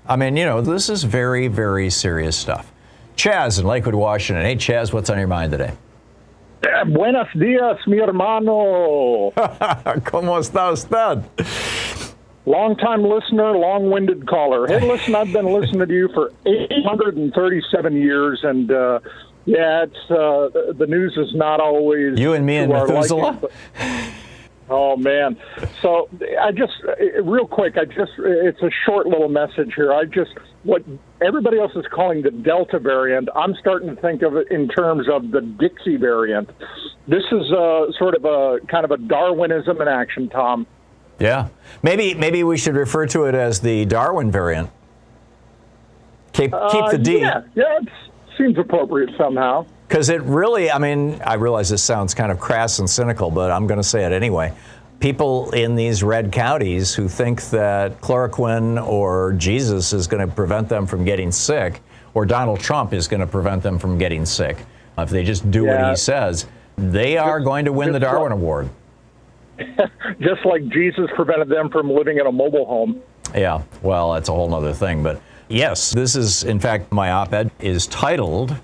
[0.05, 2.71] I mean, you know, this is very, very serious stuff.
[3.15, 4.43] Chaz in Lakewood, Washington.
[4.43, 5.73] Hey, Chaz, what's on your mind today?
[6.63, 9.31] Eh, Buenos dias, mi hermano.
[10.05, 11.21] ¿Cómo está usted?
[12.45, 14.67] Long time listener, long winded caller.
[14.67, 18.99] Hey, listen, I've been listening to you for 837 years, and uh,
[19.45, 23.39] yeah, it's uh, the- the news is not always You and me and Methuselah?
[23.41, 23.49] liking,
[24.69, 25.37] Oh man!
[25.81, 26.07] So
[26.41, 26.71] I just
[27.21, 27.77] real quick.
[27.77, 29.93] I just it's a short little message here.
[29.93, 30.31] I just
[30.63, 30.83] what
[31.21, 33.29] everybody else is calling the Delta variant.
[33.35, 36.49] I'm starting to think of it in terms of the Dixie variant.
[37.07, 40.65] This is a, sort of a kind of a Darwinism in action, Tom.
[41.19, 41.49] Yeah,
[41.83, 44.69] maybe maybe we should refer to it as the Darwin variant.
[46.33, 47.17] Keep keep the D.
[47.17, 47.89] Uh, yeah, yeah, it
[48.37, 49.65] seems appropriate somehow.
[49.87, 53.51] Because it really, I mean, I realize this sounds kind of crass and cynical, but
[53.51, 54.51] I'm going to say it anyway.
[55.03, 60.69] People in these red counties who think that chloroquine or Jesus is going to prevent
[60.69, 61.81] them from getting sick,
[62.13, 64.55] or Donald Trump is going to prevent them from getting sick,
[64.97, 65.81] uh, if they just do Yeah.
[65.81, 66.45] what he says,
[66.77, 68.69] they are going to win the Darwin like- Award.
[70.21, 73.01] Just like Jesus prevented them from living in a mobile home.
[73.35, 75.03] Yeah, well, that's a whole other thing.
[75.03, 78.55] But yes, this is, in fact, my op ed is titled,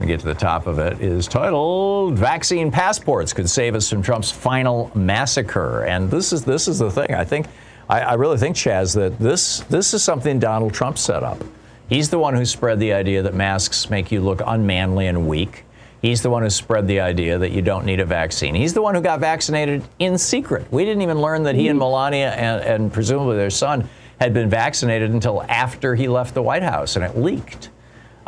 [0.00, 4.02] me get to the top of it, is titled Vaccine Passports Could Save Us from
[4.02, 5.84] Trump's Final Massacre.
[5.84, 7.14] And this is this is the thing.
[7.14, 7.46] I think
[7.88, 11.42] I, I really think, Chaz, that this this is something Donald Trump set up.
[11.88, 15.64] He's the one who spread the idea that masks make you look unmanly and weak.
[16.00, 18.54] He's the one who spread the idea that you don't need a vaccine.
[18.54, 20.70] He's the one who got vaccinated in secret.
[20.72, 23.86] We didn't even learn that he and Melania and, and presumably their son
[24.18, 27.68] had been vaccinated until after he left the White House, and it leaked.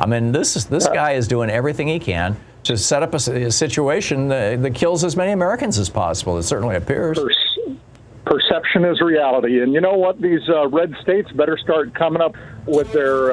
[0.03, 3.51] I mean, this is this guy is doing everything he can to set up a
[3.51, 6.39] situation that, that kills as many Americans as possible.
[6.39, 7.21] It certainly appears.
[8.25, 10.21] Perception is reality, and you know what?
[10.21, 12.35] These uh, red states better start coming up
[12.67, 13.33] with their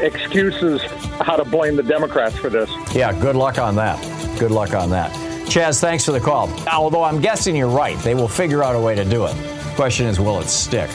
[0.00, 0.80] excuses
[1.20, 2.70] how to blame the Democrats for this.
[2.94, 3.98] Yeah, good luck on that.
[4.38, 5.10] Good luck on that.
[5.46, 6.48] Chaz, thanks for the call.
[6.68, 9.34] Although I'm guessing you're right, they will figure out a way to do it.
[9.74, 10.90] Question is, will it stick?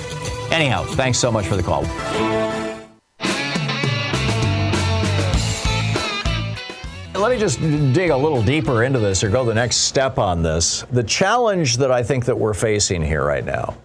[0.51, 1.83] Anyhow, thanks so much for the call.
[7.17, 7.61] Let me just
[7.93, 10.81] dig a little deeper into this or go the next step on this.
[10.91, 13.77] The challenge that I think that we're facing here right now,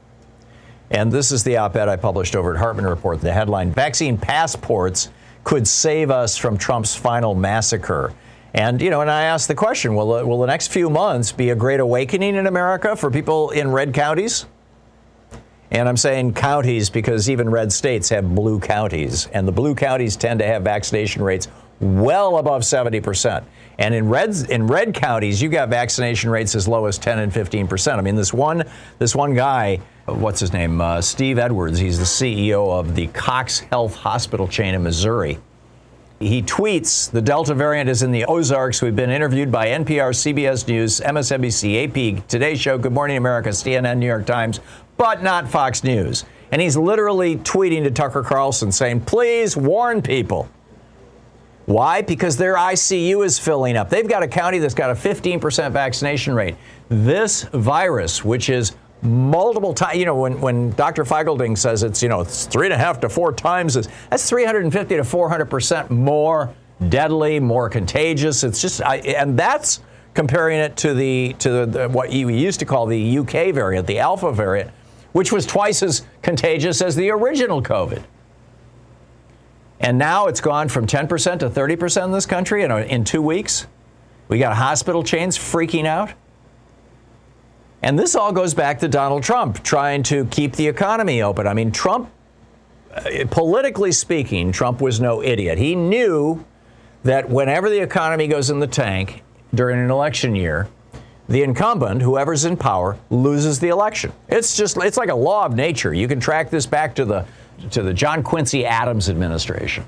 [0.90, 5.10] and this is the op-ed I published over at Hartmann Report, the headline, Vaccine Passports
[5.44, 8.12] Could Save Us from Trump's Final Massacre.
[8.52, 11.30] And, you know, and I asked the question, will, the- will the next few months
[11.30, 14.46] be a great awakening in America for people in red counties?
[15.70, 20.16] And I'm saying counties because even red states have blue counties, and the blue counties
[20.16, 21.46] tend to have vaccination rates
[21.80, 23.42] well above 70%.
[23.78, 27.32] And in red in red counties, you got vaccination rates as low as 10 and
[27.32, 27.98] 15%.
[27.98, 28.64] I mean, this one
[28.98, 30.80] this one guy, what's his name?
[30.80, 31.78] Uh, Steve Edwards.
[31.78, 35.38] He's the CEO of the Cox Health Hospital chain in Missouri.
[36.18, 38.82] He tweets, the Delta variant is in the Ozarks.
[38.82, 43.96] We've been interviewed by NPR, CBS News, MSNBC, AP, Today Show, Good Morning America, CNN,
[43.96, 44.60] New York Times,
[44.98, 46.26] but not Fox News.
[46.52, 50.50] And he's literally tweeting to Tucker Carlson saying, please warn people.
[51.66, 52.02] Why?
[52.02, 53.90] Because their ICU is filling up.
[53.90, 56.56] They've got a county that's got a 15% vaccination rate.
[56.88, 61.04] This virus, which is multiple times, you know, when, when Dr.
[61.04, 64.28] Feigl-Ding says it's, you know, it's three and a half to four times, as, that's
[64.28, 66.52] 350 to 400% more
[66.88, 68.42] deadly, more contagious.
[68.42, 69.80] It's just, I, and that's
[70.14, 73.86] comparing it to the, to the, the, what you used to call the UK variant,
[73.86, 74.70] the Alpha variant,
[75.12, 78.02] which was twice as contagious as the original COVID.
[79.80, 83.66] And now it's gone from 10% to 30% in this country in, in two weeks.
[84.28, 86.12] We got hospital chains freaking out.
[87.82, 91.46] And this all goes back to Donald Trump trying to keep the economy open.
[91.46, 92.10] I mean, Trump,
[92.94, 95.56] uh, politically speaking, Trump was no idiot.
[95.56, 96.44] He knew
[97.04, 99.22] that whenever the economy goes in the tank
[99.54, 100.68] during an election year,
[101.30, 104.12] the incumbent, whoever's in power, loses the election.
[104.28, 105.94] It's just it's like a law of nature.
[105.94, 107.24] You can track this back to the
[107.70, 109.84] to the John Quincy Adams administration.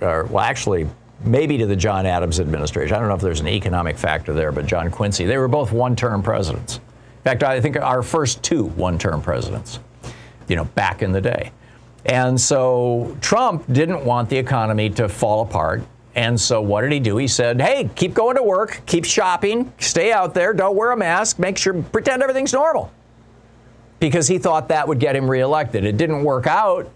[0.00, 0.88] Or well, actually,
[1.24, 2.94] maybe to the John Adams administration.
[2.94, 5.72] I don't know if there's an economic factor there, but John Quincy, they were both
[5.72, 6.76] one-term presidents.
[6.76, 9.80] In fact, I think our first two one-term presidents,
[10.46, 11.52] you know, back in the day.
[12.06, 15.82] And so Trump didn't want the economy to fall apart.
[16.14, 17.16] And so what did he do?
[17.16, 20.96] He said, hey, keep going to work, keep shopping, stay out there, don't wear a
[20.96, 22.90] mask, make sure, pretend everything's normal.
[24.00, 25.84] Because he thought that would get him reelected.
[25.84, 26.90] It didn't work out.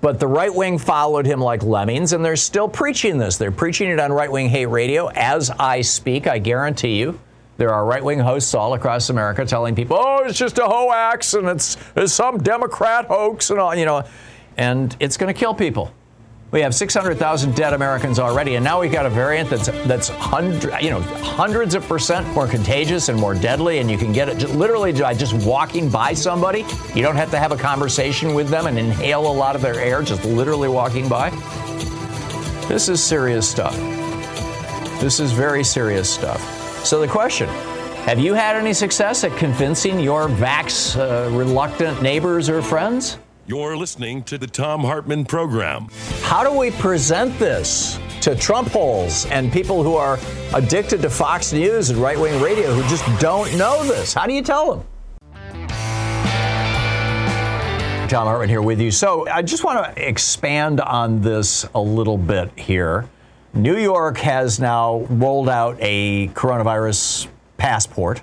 [0.00, 3.36] But the right wing followed him like lemmings, and they're still preaching this.
[3.36, 7.20] They're preaching it on right wing hate radio as I speak, I guarantee you.
[7.58, 11.34] There are right wing hosts all across America telling people, oh, it's just a hoax
[11.34, 14.02] and it's, it's some Democrat hoax and all, you know,
[14.56, 15.92] and it's going to kill people.
[16.52, 20.82] We have 600,000 dead Americans already, and now we've got a variant that's that's hundred,
[20.82, 24.50] you know, hundreds of percent more contagious and more deadly, and you can get it
[24.50, 26.64] literally by just walking by somebody.
[26.92, 29.78] You don't have to have a conversation with them and inhale a lot of their
[29.78, 31.30] air, just literally walking by.
[32.66, 33.76] This is serious stuff.
[35.00, 36.40] This is very serious stuff.
[36.84, 37.48] So the question,
[38.06, 43.18] Have you had any success at convincing your vax uh, reluctant neighbors or friends?
[43.50, 45.88] You're listening to the Thom Hartmann Program.
[46.22, 50.20] How do we present this to Trump holes and people who are
[50.54, 54.14] addicted to Fox News and right wing radio who just don't know this?
[54.14, 54.86] How do you tell them?
[58.08, 58.92] Thom Hartmann here with you.
[58.92, 63.08] So I just want to expand on this a little bit here.
[63.52, 67.26] New York has now rolled out a coronavirus
[67.56, 68.22] passport.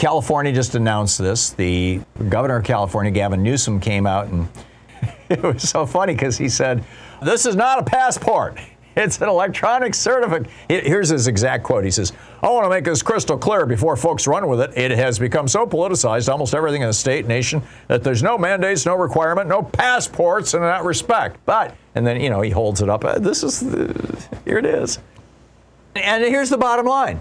[0.00, 1.50] California just announced this.
[1.50, 4.48] The governor of California, Gavin Newsom, came out and
[5.28, 6.82] it was so funny because he said,
[7.22, 8.58] This is not a passport.
[8.96, 10.50] It's an electronic certificate.
[10.68, 11.84] Here's his exact quote.
[11.84, 14.76] He says, I want to make this crystal clear before folks run with it.
[14.76, 18.86] It has become so politicized, almost everything in the state, nation, that there's no mandates,
[18.86, 21.38] no requirement, no passports in that respect.
[21.44, 23.04] But, and then, you know, he holds it up.
[23.04, 24.98] Uh, this is, the, here it is.
[25.94, 27.20] And here's the bottom line.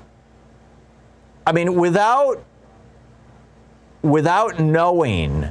[1.46, 2.44] I mean, without,
[4.02, 5.48] without knowing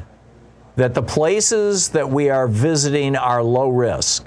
[0.76, 4.26] that the places that we are visiting are low risk,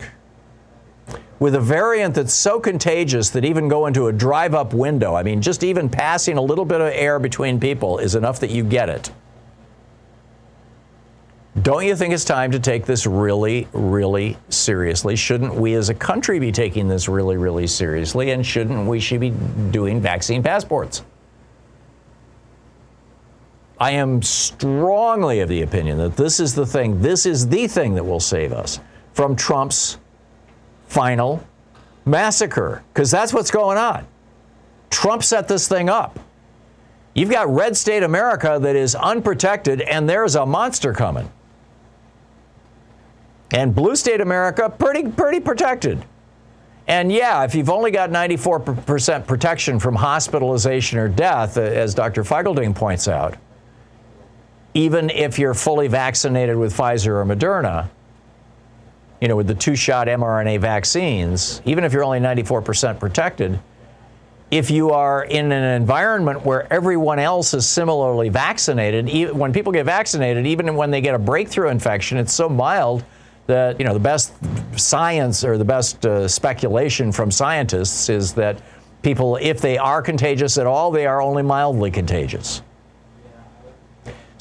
[1.39, 5.23] with a variant that's so contagious that even going to a drive up window, I
[5.23, 8.63] mean, just even passing a little bit of air between people is enough that you
[8.63, 9.11] get it.
[11.63, 15.15] Don't you think it's time to take this really, really seriously?
[15.15, 18.31] Shouldn't we as a country be taking this really, really seriously?
[18.31, 19.31] And shouldn't we should be
[19.71, 21.03] doing vaccine passports?
[23.81, 27.95] I am strongly of the opinion that this is the thing, this is the thing
[27.95, 28.79] that will save us
[29.13, 29.97] from Trump's
[30.85, 31.43] final
[32.05, 34.05] massacre, because that's what's going on.
[34.91, 36.19] Trump set this thing up.
[37.15, 41.31] You've got red state America that is unprotected, and there's a monster coming.
[43.49, 46.05] And blue state America, pretty, pretty protected.
[46.85, 52.23] And yeah, if you've only got 94% protection from hospitalization or death, uh, as Dr.
[52.23, 53.37] Feigl-Ding points out,
[54.73, 57.89] even if you're fully vaccinated with Pfizer or Moderna,
[59.19, 63.59] you know, with the two shot mRNA vaccines, even if you're only 94% protected,
[64.49, 69.85] if you are in an environment where everyone else is similarly vaccinated, when people get
[69.85, 73.05] vaccinated, even when they get a breakthrough infection, it's so mild
[73.47, 74.33] that, you know, the best
[74.77, 78.61] science or the best uh, speculation from scientists is that
[79.03, 82.61] people, if they are contagious at all, they are only mildly contagious.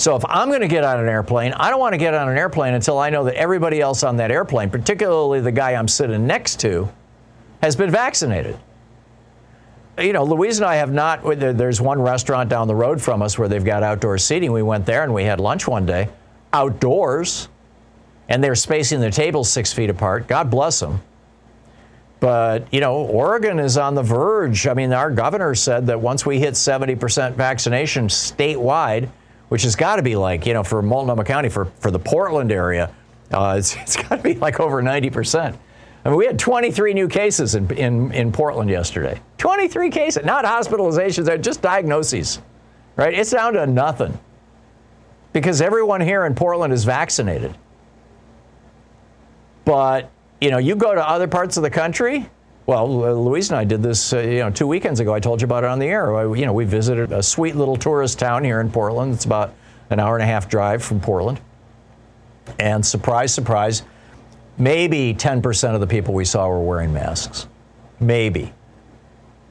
[0.00, 2.26] So if I'm going to get on an airplane, I don't want to get on
[2.26, 5.88] an airplane until I know that everybody else on that airplane, particularly the guy I'm
[5.88, 6.88] sitting next to,
[7.60, 8.58] has been vaccinated.
[9.98, 11.22] You know, Louise and I have not.
[11.38, 14.52] There's one restaurant down the road from us where they've got outdoor seating.
[14.52, 16.08] We went there and we had lunch one day,
[16.54, 17.50] outdoors,
[18.30, 20.26] and they're spacing their tables six feet apart.
[20.26, 21.02] God bless them.
[22.20, 24.66] But, you know, Oregon is on the verge.
[24.66, 29.10] I mean, our governor said that once we hit 70% vaccination statewide,
[29.50, 32.52] which has got to be like, you know, for Multnomah County, for, for the Portland
[32.52, 32.94] area,
[33.32, 35.56] uh, it's, it's got to be like over 90%.
[36.04, 39.20] I mean, we had 23 new cases in, in, in Portland yesterday.
[39.38, 42.40] 23 cases, not hospitalizations, they're just diagnoses,
[42.94, 43.12] right?
[43.12, 44.16] It's down to nothing
[45.32, 47.56] because everyone here in Portland is vaccinated.
[49.64, 52.30] But, you know, you go to other parts of the country,
[52.70, 52.88] well,
[53.24, 55.12] Louise and I did this, uh, you know, two weekends ago.
[55.12, 56.14] I told you about it on the air.
[56.14, 59.12] I, you know, we visited a sweet little tourist town here in Portland.
[59.12, 59.54] It's about
[59.90, 61.40] an hour and a half drive from Portland.
[62.60, 63.82] And surprise, surprise,
[64.56, 67.48] maybe 10% of the people we saw were wearing masks.
[67.98, 68.52] Maybe.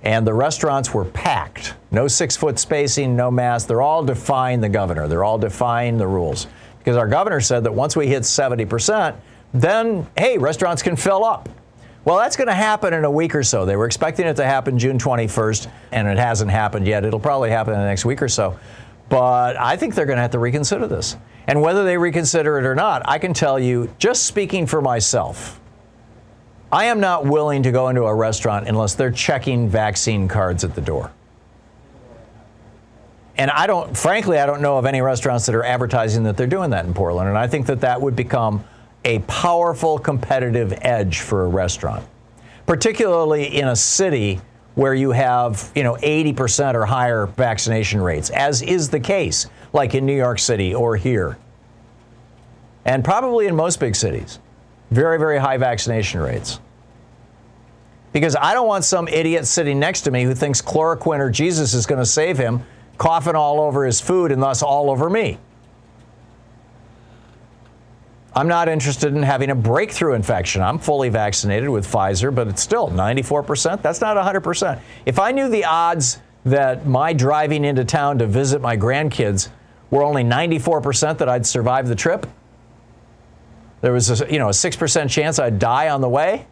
[0.02, 1.74] And the restaurants were packed.
[1.92, 3.68] No six foot spacing, no masks.
[3.68, 5.10] They're all defying the governor.
[5.10, 6.48] They're all defying the rules.
[6.78, 9.14] Because our governor said that once we hit 70%,
[9.54, 11.50] then, hey, restaurants can fill up.
[12.06, 13.66] Well, that's going to happen in a week or so.
[13.66, 17.04] They were expecting it to happen June 21st, and it hasn't happened yet.
[17.04, 18.58] It'll probably happen in the next week or so.
[19.10, 21.18] But I think they're going to have to reconsider this.
[21.48, 25.60] And whether they reconsider it or not, I can tell you, just speaking for myself,
[26.72, 30.76] I am not willing to go into a restaurant unless they're checking vaccine cards at
[30.76, 31.12] the door.
[33.36, 36.46] And I don't, frankly, I don't know of any restaurants that are advertising that they're
[36.46, 37.30] doing that in Portland.
[37.30, 38.64] And I think that that would become
[39.06, 42.06] a powerful competitive edge for a restaurant,
[42.66, 44.42] particularly in a city
[44.76, 49.96] where you have, you know, 80% or higher vaccination rates, as is the case, like
[49.96, 51.38] in New York City or here.
[52.86, 54.40] And probably in most big cities.
[54.92, 56.60] Very, very high vaccination rates.
[58.12, 61.74] Because I don't want some idiot sitting next to me who thinks chloroquine or Jesus
[61.74, 62.64] is going to save him,
[62.98, 65.38] coughing all over his food and thus all over me.
[68.40, 70.62] I'm not interested in having a breakthrough infection.
[70.62, 73.82] I'm fully vaccinated with Pfizer, but it's still 94%.
[73.82, 74.80] That's not 100%.
[75.06, 79.50] If I knew the odds that my driving into town to visit my grandkids
[79.92, 82.28] were only 94% that I'd survive the trip?
[83.82, 86.48] There was a, you know, a 6% chance I'd die on the way?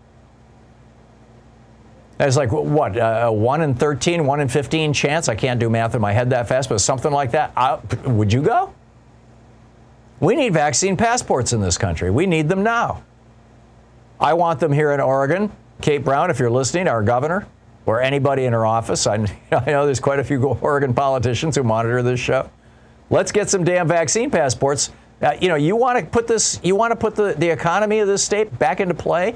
[2.20, 5.30] It's like, what, a 1 in 13, 1 in 15 chance?
[5.30, 7.54] I can't do math in my head that fast, but something like that.
[7.56, 8.74] I, would you go?
[10.20, 12.10] We need vaccine passports in this country.
[12.10, 13.04] We need them now.
[14.20, 15.52] I want them here in Oregon.
[15.82, 17.48] Kate Brown, if you're listening, our governor,
[17.86, 19.06] or anybody in her office.
[19.06, 19.16] I,
[19.52, 22.50] I know there's quite a few Oregon politicians who monitor this show.
[23.10, 24.92] Let's get some damn vaccine passports.
[25.22, 28.00] Uh, you know, you want to put this, you want to put the, the economy
[28.00, 29.36] of this state back into play.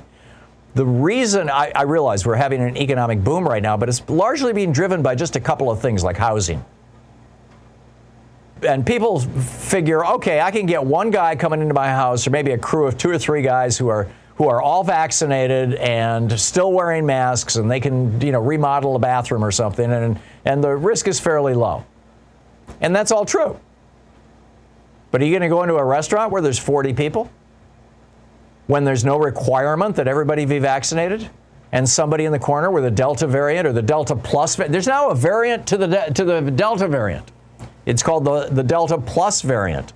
[0.73, 4.53] The reason I, I realize we're having an economic boom right now, but it's largely
[4.53, 6.63] being driven by just a couple of things like housing.
[8.63, 12.51] And people figure, okay, I can get one guy coming into my house, or maybe
[12.51, 16.71] a crew of two or three guys who are who are all vaccinated and still
[16.71, 20.75] wearing masks, and they can you know remodel a bathroom or something, and and the
[20.75, 21.85] risk is fairly low.
[22.79, 23.59] And that's all true.
[25.11, 27.29] But are you going to go into a restaurant where there's 40 people?
[28.71, 31.29] when there's no requirement that everybody be vaccinated?
[31.73, 35.09] And somebody in the corner with a Delta variant or the Delta Plus, there's now
[35.09, 37.31] a variant to the, to the Delta variant.
[37.85, 39.93] It's called the, the Delta Plus variant.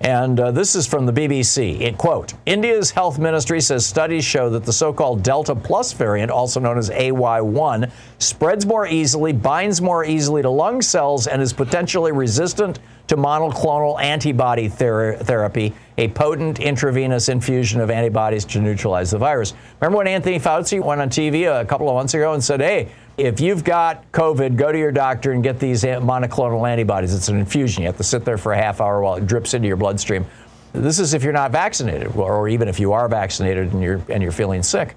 [0.00, 1.80] And uh, this is from the BBC.
[1.80, 6.60] It quote, India's health ministry says studies show that the so-called Delta Plus variant, also
[6.60, 12.12] known as AY1, spreads more easily, binds more easily to lung cells, and is potentially
[12.12, 12.78] resistant
[13.08, 19.54] to monoclonal antibody ther- therapy, a potent intravenous infusion of antibodies to neutralize the virus.
[19.80, 22.88] Remember when Anthony Fauci went on TV a couple of months ago and said, hey,
[23.16, 27.14] if you've got COVID, go to your doctor and get these monoclonal antibodies.
[27.14, 27.82] It's an infusion.
[27.82, 30.26] You have to sit there for a half hour while it drips into your bloodstream.
[30.72, 34.22] This is if you're not vaccinated, or even if you are vaccinated and you're, and
[34.22, 34.94] you're feeling sick.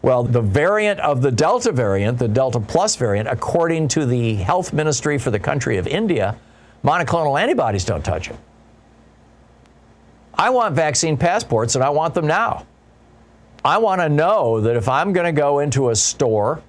[0.00, 4.72] Well, the variant of the Delta variant, the Delta Plus variant, according to the health
[4.72, 6.38] ministry for the country of India,
[6.82, 8.36] monoclonal antibodies don't touch it.
[10.32, 12.64] I want vaccine passports and I want them now.
[13.62, 16.62] I want to know that if I'm going to go into a store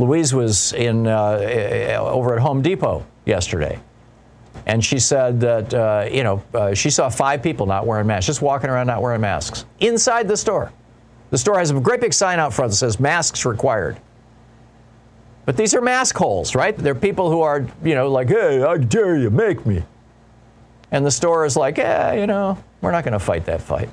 [0.00, 3.78] Louise was in uh, over at Home Depot yesterday,
[4.64, 8.26] and she said that uh, you know uh, she saw five people not wearing masks,
[8.26, 10.72] just walking around not wearing masks inside the store.
[11.28, 14.00] The store has a great big sign out front that says "masks required."
[15.44, 16.76] But these are mask holes, right?
[16.76, 19.82] They're people who are you know like, "Hey, I dare you, make me,"
[20.90, 23.90] and the store is like, "Yeah, you know, we're not going to fight that fight.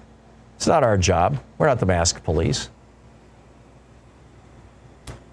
[0.56, 1.38] It's not our job.
[1.58, 2.70] We're not the mask police."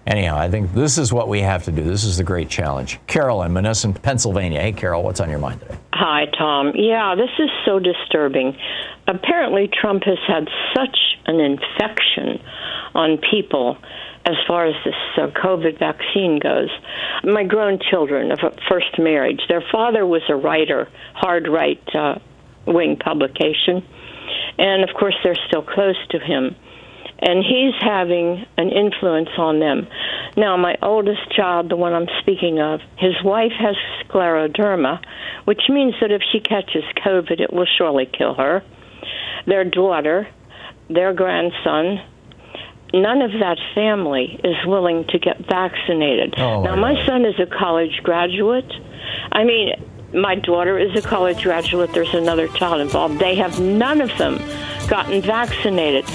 [0.07, 1.83] Anyhow, I think this is what we have to do.
[1.83, 2.99] This is the great challenge.
[3.07, 4.61] Carol in Monessen, Pennsylvania.
[4.61, 5.77] Hey, Carol, what's on your mind today?
[5.93, 6.73] Hi, Tom.
[6.75, 8.55] Yeah, this is so disturbing.
[9.07, 12.39] Apparently, Trump has had such an infection
[12.93, 13.77] on people
[14.25, 16.69] as far as this uh, COVID vaccine goes.
[17.23, 22.19] My grown children of a first marriage, their father was a writer, hard right uh,
[22.67, 23.83] wing publication.
[24.57, 26.55] And of course, they're still close to him
[27.19, 29.87] and he's having an influence on them.
[30.37, 34.99] Now, my oldest child, the one I'm speaking of, his wife has scleroderma,
[35.45, 38.63] which means that if she catches COVID, it will surely kill her.
[39.47, 40.27] Their daughter,
[40.89, 42.01] their grandson,
[42.93, 46.33] none of that family is willing to get vaccinated.
[46.37, 48.71] Oh, now, my my son is a college graduate.
[49.31, 49.73] I mean,
[50.15, 51.93] my daughter is a college graduate.
[51.93, 53.19] There's another child involved.
[53.19, 54.37] They have none of them
[54.87, 56.05] gotten vaccinated.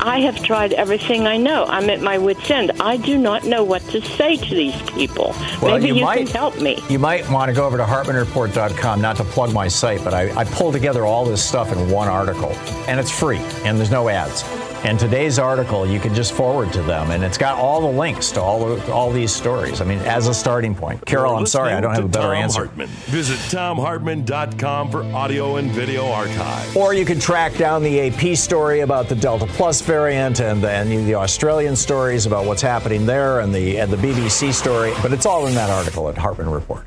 [0.00, 1.64] I have tried everything I know.
[1.66, 2.70] I'm at my wits' end.
[2.80, 5.34] I do not know what to say to these people.
[5.60, 6.78] Well, Maybe you you, might- can help me.
[6.88, 10.30] You might want to go over to HartmannReport.com, not to plug my site, but I,
[10.36, 12.50] I pulled together all this stuff in one article,
[12.88, 14.42] and it's free, and there's no ads.
[14.82, 18.30] And today's article, you can just forward to them, and it's got all the links
[18.32, 19.82] to all the, all these stories.
[19.82, 21.04] I mean, as a starting point.
[21.04, 22.64] Carol, I'm sorry, I don't have a better to Thom answer.
[22.64, 22.88] Hartmann.
[22.88, 26.74] Visit ThomHartmann.com for audio and video archive.
[26.74, 30.88] Or you can track down the AP story about the Delta Plus variant and, and
[31.06, 34.94] the Australian stories about what's happening there and the, and the BBC story.
[35.02, 36.86] But it's all in that article at Hartmann Report.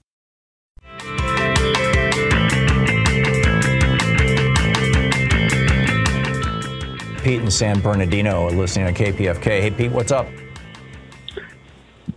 [7.23, 9.43] Pete in San Bernardino are listening on KPFK.
[9.43, 10.27] Hey, Pete, what's up?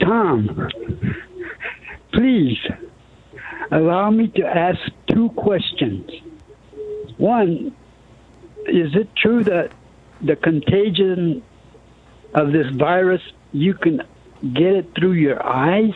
[0.01, 0.71] Tom,
[2.13, 2.57] please
[3.71, 6.11] allow me to ask two questions.
[7.19, 7.75] One,
[8.67, 9.73] is it true that
[10.23, 11.43] the contagion
[12.35, 13.21] of this virus,
[13.53, 14.03] you can
[14.55, 15.93] get it through your eyes?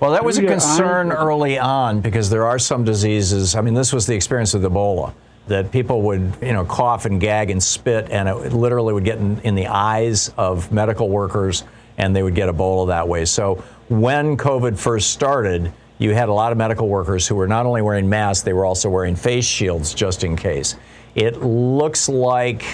[0.00, 1.18] Well, that was a concern eyes?
[1.18, 3.54] early on because there are some diseases.
[3.54, 5.12] I mean, this was the experience with Ebola
[5.46, 9.18] that people would, you know, cough and gag and spit, and it literally would get
[9.18, 11.64] in, in the eyes of medical workers,
[11.98, 13.24] and they would get Ebola that way.
[13.24, 17.64] So when COVID first started, you had a lot of medical workers who were not
[17.64, 20.74] only wearing masks, they were also wearing face shields just in case.
[21.14, 22.64] It looks like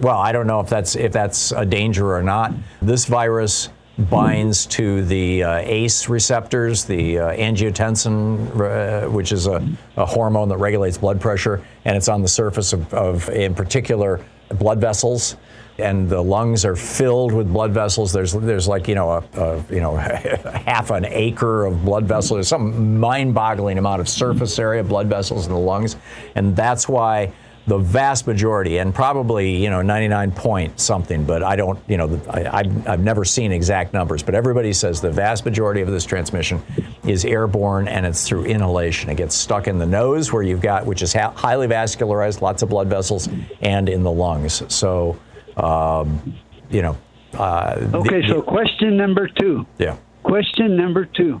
[0.00, 2.54] well, I don't know if that's if that's a danger or not.
[2.80, 9.66] This virus binds to the uh, ACE receptors, the uh, angiotensin, uh, which is a,
[9.96, 14.24] a hormone that regulates blood pressure, and it's on the surface of, of, in particular,
[14.58, 15.36] blood vessels.
[15.78, 18.12] And the lungs are filled with blood vessels.
[18.12, 19.96] There's there's like you know a, a you know
[20.66, 22.36] half an acre of blood vessels.
[22.36, 25.96] There's some mind-boggling amount of surface area blood vessels in the lungs,
[26.34, 27.32] and that's why
[27.70, 32.20] the vast majority, and probably you know 99 point something, but I don't you know
[32.28, 36.04] I, I've, I've never seen exact numbers, but everybody says the vast majority of this
[36.04, 36.60] transmission
[37.06, 39.08] is airborne and it's through inhalation.
[39.08, 42.62] It gets stuck in the nose where you've got which is ha- highly vascularized, lots
[42.62, 43.28] of blood vessels,
[43.62, 44.64] and in the lungs.
[44.74, 45.16] So
[45.56, 46.34] um,
[46.70, 46.96] you know.
[47.34, 49.64] Uh, Okay, the- so question number two.
[49.78, 49.96] yeah.
[50.24, 51.40] Question number two.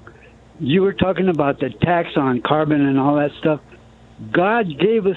[0.60, 3.60] You were talking about the tax on carbon and all that stuff.
[4.30, 5.16] God gave us.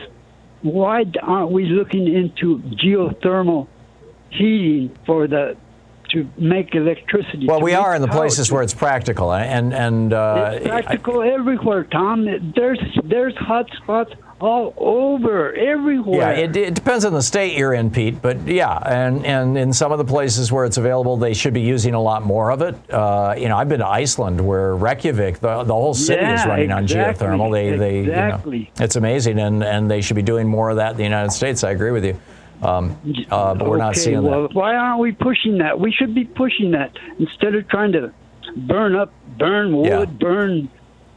[0.64, 3.68] Why aren't we looking into geothermal
[4.30, 5.55] heating for the
[6.11, 7.47] to make electricity?
[7.47, 11.84] Well, we are in the places where it's practical, and and uh, It's practical everywhere,
[11.84, 12.26] Tom.
[12.55, 14.14] There's there's hot spots
[14.44, 16.36] all over, everywhere.
[16.36, 18.22] Yeah, it, it depends on the state you're in, Pete.
[18.22, 21.62] But yeah, and, and in some of the places where it's available, they should be
[21.62, 22.76] using a lot more of it.
[22.91, 26.72] Uh, you know, I've been to Iceland, where Reykjavik, the, the whole city is running
[26.72, 27.52] exactly, on geothermal.
[27.54, 28.58] They, they, exactly.
[28.58, 31.04] you know, it's amazing, and, and they should be doing more of that in the
[31.04, 31.64] United States.
[31.64, 32.20] I agree with you,
[32.62, 33.00] um,
[33.32, 34.54] uh, but we're not seeing well, that.
[34.54, 35.80] why aren't we pushing that?
[35.80, 38.14] We should be pushing that instead of trying to
[38.58, 40.06] burn up, burn wood, Yeah.
[40.06, 40.70] burn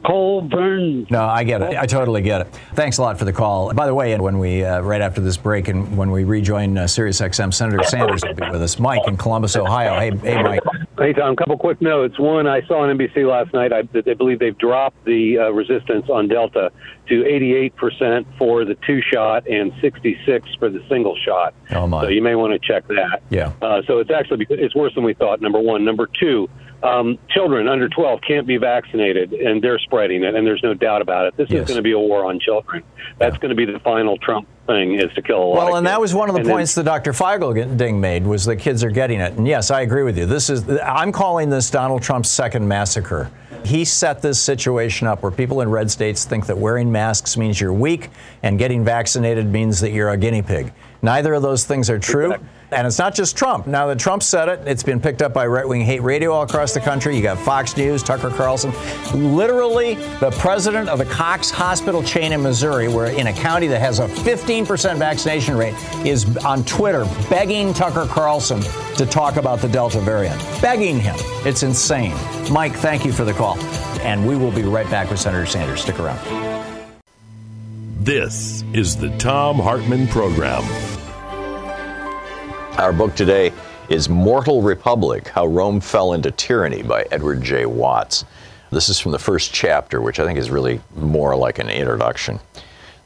[0.06, 1.06] coal, burn.
[1.10, 1.76] No, I get it.
[1.76, 2.46] I totally get it.
[2.74, 3.72] Thanks a lot for the call.
[3.74, 6.86] By the way, when we uh, right after this break and when we rejoin uh,
[6.86, 8.78] Sirius XM, Senator Sanders will be with us.
[8.78, 9.98] Mike in Columbus, Ohio.
[9.98, 10.60] Hey, hey, Mike.
[10.98, 12.18] Hey, Tom, a couple quick notes.
[12.18, 16.08] One, I saw on NBC last night I, they believe they've dropped the uh, resistance
[16.08, 16.70] on Delta
[17.08, 21.54] to 88% for the two shot and 66 for the single shot.
[21.70, 22.02] Oh, my.
[22.02, 23.22] So you may want to check that.
[23.30, 23.52] Yeah.
[23.62, 25.40] Uh, so it's actually it's worse than we thought.
[25.40, 25.84] Number one.
[25.84, 26.48] Number two.
[26.82, 31.00] Um, children under 12 can't be vaccinated, and they're spreading it, and there's no doubt
[31.00, 31.36] about it.
[31.36, 31.62] This Yes.
[31.62, 32.82] is going to be a war on children.
[33.18, 35.56] That's going to be the final Trump thing: is to kill a lot.
[35.66, 37.12] Well, and that was one of the And then- points that Dr.
[37.12, 39.32] Feigl-Ding made was that kids are getting it.
[39.32, 40.26] And yes, I agree with you.
[40.26, 43.30] This is I'm calling this Donald Trump's second massacre.
[43.66, 47.60] He set this situation up where people in red states think that wearing masks means
[47.60, 48.10] you're weak
[48.44, 50.72] and getting vaccinated means that you're a guinea pig.
[51.06, 52.34] Neither of those things are true.
[52.72, 53.68] And it's not just Trump.
[53.68, 56.42] Now that Trump said it, it's been picked up by right wing hate radio all
[56.42, 57.14] across the country.
[57.14, 58.72] You got Fox News, Tucker Carlson.
[59.14, 63.80] Literally, the president of the Cox Hospital chain in Missouri, where in a county that
[63.80, 68.60] has a 15% vaccination rate, is on Twitter begging Tucker Carlson
[68.96, 70.40] to talk about the Delta variant.
[70.60, 71.14] Begging him.
[71.46, 72.16] It's insane.
[72.50, 73.56] Mike, thank you for the call.
[74.00, 75.82] And we will be right back with Senator Sanders.
[75.82, 76.18] Stick around.
[78.00, 80.64] This is the Thom Hartmann Program.
[82.78, 83.54] Our book today
[83.88, 87.64] is Mortal Republic How Rome Fell into Tyranny by Edward J.
[87.64, 88.26] Watts.
[88.70, 92.38] This is from the first chapter, which I think is really more like an introduction.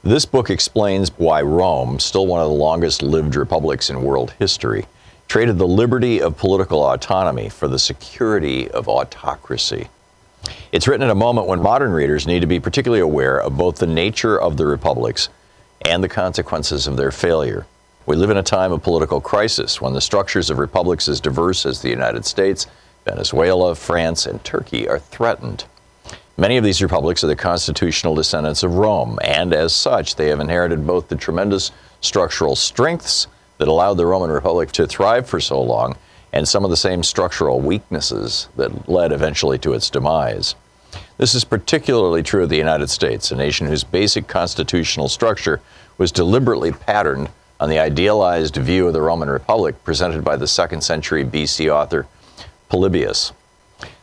[0.03, 4.87] This book explains why Rome, still one of the longest lived republics in world history,
[5.29, 9.87] traded the liberty of political autonomy for the security of autocracy.
[10.73, 13.77] It's written at a moment when modern readers need to be particularly aware of both
[13.77, 15.29] the nature of the republics
[15.87, 17.67] and the consequences of their failure.
[18.07, 21.67] We live in a time of political crisis when the structures of republics as diverse
[21.67, 22.67] as the United States,
[23.05, 25.65] Venezuela, France, and Turkey are threatened.
[26.39, 30.41] Many of these republics are the constitutional descendants of Rome, and as such, they have
[30.41, 31.71] inherited both the tremendous
[32.01, 33.27] structural strengths
[33.59, 35.97] that allowed the Roman Republic to thrive for so long,
[36.33, 40.55] and some of the same structural weaknesses that led eventually to its demise.
[41.19, 45.61] This is particularly true of the United States, a nation whose basic constitutional structure
[45.99, 47.29] was deliberately patterned
[47.61, 52.07] on the idealized view of the Roman Republic presented by the second century BC author
[52.71, 53.33] Polybius.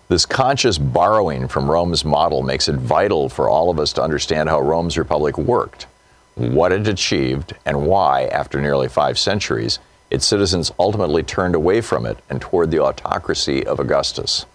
[0.10, 4.48] This conscious borrowing from Rome's model makes it vital for all of us to understand
[4.48, 5.88] how Rome's republic worked,
[6.36, 9.80] what it achieved, and why, after nearly five centuries,
[10.12, 14.46] its citizens ultimately turned away from it and toward the autocracy of Augustus.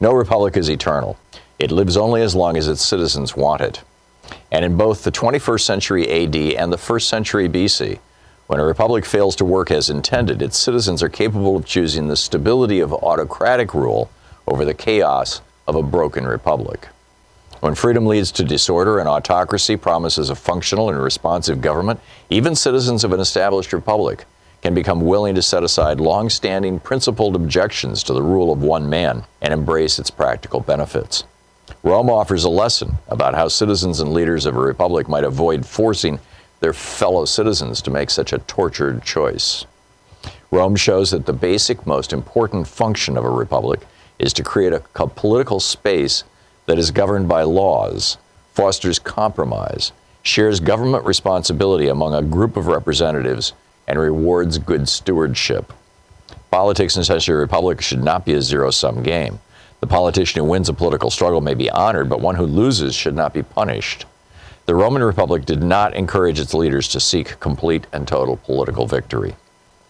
[0.00, 1.18] No republic is eternal.
[1.58, 3.82] It lives only as long as its citizens want it.
[4.50, 7.98] And in both the 21st century AD and the 1st century BC,
[8.46, 12.16] when a republic fails to work as intended, its citizens are capable of choosing the
[12.16, 14.10] stability of autocratic rule
[14.46, 16.88] over the chaos of a broken republic.
[17.60, 23.04] When freedom leads to disorder and autocracy promises a functional and responsive government, even citizens
[23.04, 24.26] of an established republic
[24.60, 28.88] can become willing to set aside long standing principled objections to the rule of one
[28.90, 31.24] man and embrace its practical benefits.
[31.82, 36.18] Rome offers a lesson about how citizens and leaders of a republic might avoid forcing
[36.64, 39.66] their fellow citizens to make such a tortured choice.
[40.50, 43.80] Rome shows that the basic, most important function of a republic
[44.18, 46.24] is to create a, political space
[46.64, 48.16] that is governed by laws,
[48.54, 49.92] fosters compromise,
[50.22, 53.52] shares government responsibility among a group of representatives,
[53.86, 55.70] and rewards good stewardship.
[56.50, 59.38] Politics in such a republic should not be a zero sum game.
[59.80, 63.14] The politician who wins a political struggle may be honored, but one who loses should
[63.14, 64.06] not be punished.
[64.66, 69.36] The Roman Republic did not encourage its leaders to seek complete and total political victory.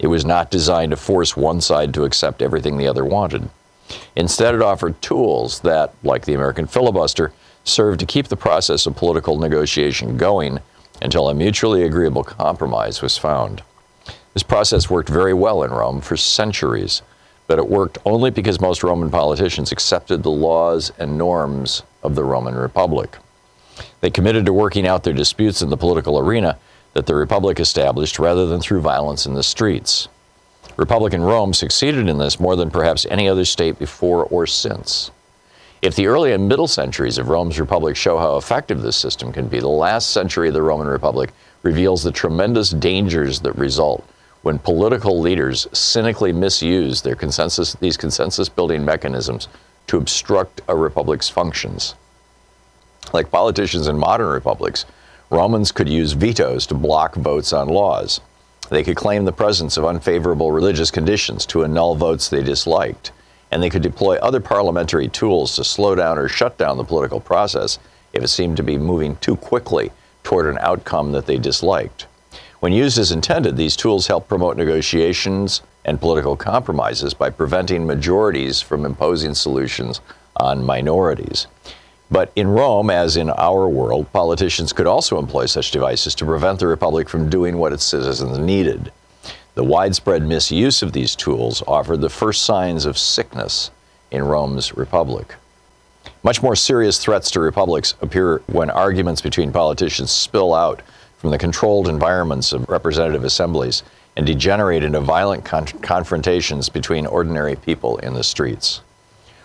[0.00, 3.48] It was not designed to force one side to accept everything the other wanted.
[4.16, 8.96] Instead, it offered tools that, like the American filibuster, served to keep the process of
[8.96, 10.58] political negotiation going
[11.00, 13.62] until a mutually agreeable compromise was found.
[14.32, 17.02] This process worked very well in Rome for centuries,
[17.46, 22.24] but it worked only because most Roman politicians accepted the laws and norms of the
[22.24, 23.18] Roman Republic.
[24.04, 26.58] They committed to working out their disputes in the political arena
[26.92, 30.08] that the Republic established rather than through violence in the streets.
[30.76, 35.10] Republican Rome succeeded in this more than perhaps any other state before or since.
[35.80, 39.48] If the early and middle centuries of Rome's Republic show how effective this system can
[39.48, 41.32] be, the last century of the Roman Republic
[41.62, 44.06] reveals the tremendous dangers that result
[44.42, 49.48] when political leaders cynically misuse their consensus, these consensus building mechanisms
[49.86, 51.94] to obstruct a republic's functions.
[53.12, 54.86] Like politicians in modern republics,
[55.30, 58.20] Romans could use vetoes to block votes on laws.
[58.70, 63.12] They could claim the presence of unfavorable religious conditions to annul votes they disliked,
[63.50, 67.20] and they could deploy other parliamentary tools to slow down or shut down the political
[67.20, 67.78] process
[68.12, 69.90] if it seemed to be moving too quickly
[70.22, 72.06] toward an outcome that they disliked.
[72.60, 78.62] When used as intended, these tools help promote negotiations and political compromises by preventing majorities
[78.62, 80.00] from imposing solutions
[80.36, 81.46] on minorities.
[82.10, 86.60] But in Rome, as in our world, politicians could also employ such devices to prevent
[86.60, 88.92] the Republic from doing what its citizens needed.
[89.54, 93.70] The widespread misuse of these tools offered the first signs of sickness
[94.10, 95.36] in Rome's Republic.
[96.22, 100.82] Much more serious threats to republics appear when arguments between politicians spill out
[101.18, 103.82] from the controlled environments of representative assemblies
[104.16, 108.80] and degenerate into violent con- confrontations between ordinary people in the streets.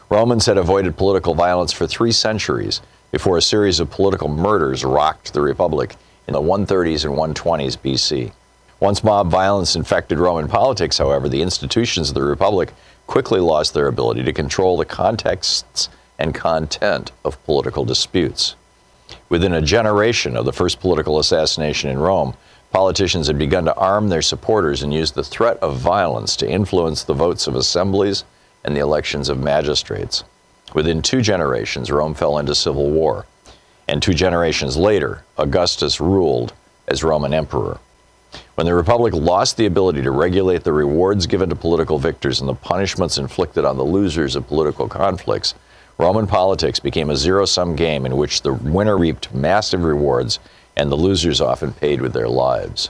[0.10, 2.82] Romans had avoided political violence for three centuries
[3.12, 5.96] before a series of political murders rocked the Republic
[6.28, 8.32] in the 130s and 120s BC.
[8.80, 12.74] Once mob violence infected Roman politics, however, the institutions of the Republic
[13.06, 18.56] quickly lost their ability to control the contexts and content of political disputes.
[19.30, 22.34] Within a generation of the first political assassination in Rome,
[22.72, 27.04] politicians had begun to arm their supporters and use the threat of violence to influence
[27.04, 28.24] the votes of assemblies
[28.64, 30.24] and the elections of magistrates.
[30.74, 33.26] Within two generations, Rome fell into civil war,
[33.88, 36.54] and two generations later, Augustus ruled
[36.88, 37.80] as Roman emperor.
[38.56, 42.50] When the Republic lost the ability to regulate the rewards given to political victors and
[42.50, 45.56] the punishments inflicted on the losers of political conflicts,
[45.98, 50.40] Roman politics became a zero sum game in which the winner reaped massive rewards
[50.78, 52.90] and the losers often paid with their lives.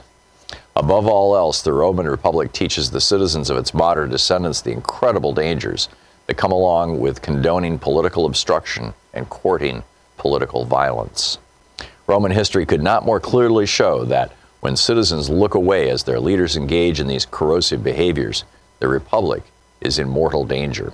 [0.76, 5.32] Above all else, the Roman Republic teaches the citizens of its modern descendants the incredible
[5.32, 5.88] dangers
[6.26, 9.82] that come along with condoning political obstruction and courting
[10.16, 11.38] political violence.
[12.06, 16.56] Roman history could not more clearly show that when citizens look away as their leaders
[16.56, 18.44] engage in these corrosive behaviors,
[18.78, 19.42] the Republic
[19.80, 20.92] is in mortal danger.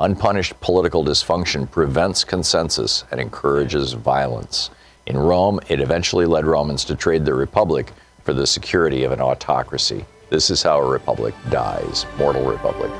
[0.00, 4.70] Unpunished political dysfunction prevents consensus and encourages violence.
[5.06, 7.92] In Rome, it eventually led Romans to trade the Republic
[8.26, 10.04] for the security of an autocracy.
[10.30, 12.04] This is how a republic dies.
[12.18, 12.90] Mortal republic.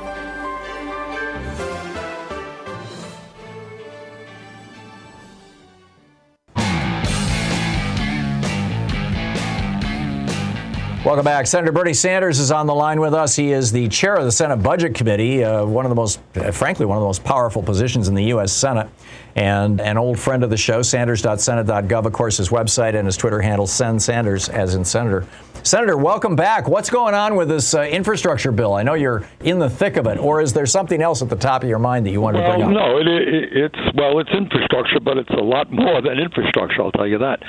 [11.07, 11.47] Welcome back.
[11.47, 13.33] Senator Bernie Sanders is on the line with us.
[13.33, 16.51] He is the chair of the Senate Budget Committee, uh, one of the most, uh,
[16.51, 18.51] frankly, one of the most powerful positions in the U.S.
[18.51, 18.89] Senate,
[19.37, 23.39] and an old friend of the show, Sanders.senate.gov, of course, his website and his Twitter
[23.39, 25.25] handle, SenSanders, as in Senator.
[25.63, 26.67] Senator, welcome back.
[26.67, 28.73] What's going on with this uh, infrastructure bill?
[28.73, 31.37] I know you're in the thick of it, or is there something else at the
[31.37, 32.73] top of your mind that you want well, to bring up?
[32.73, 36.81] No, it, it, it's well, it's infrastructure, but it's a lot more than infrastructure.
[36.81, 37.39] I'll tell you that.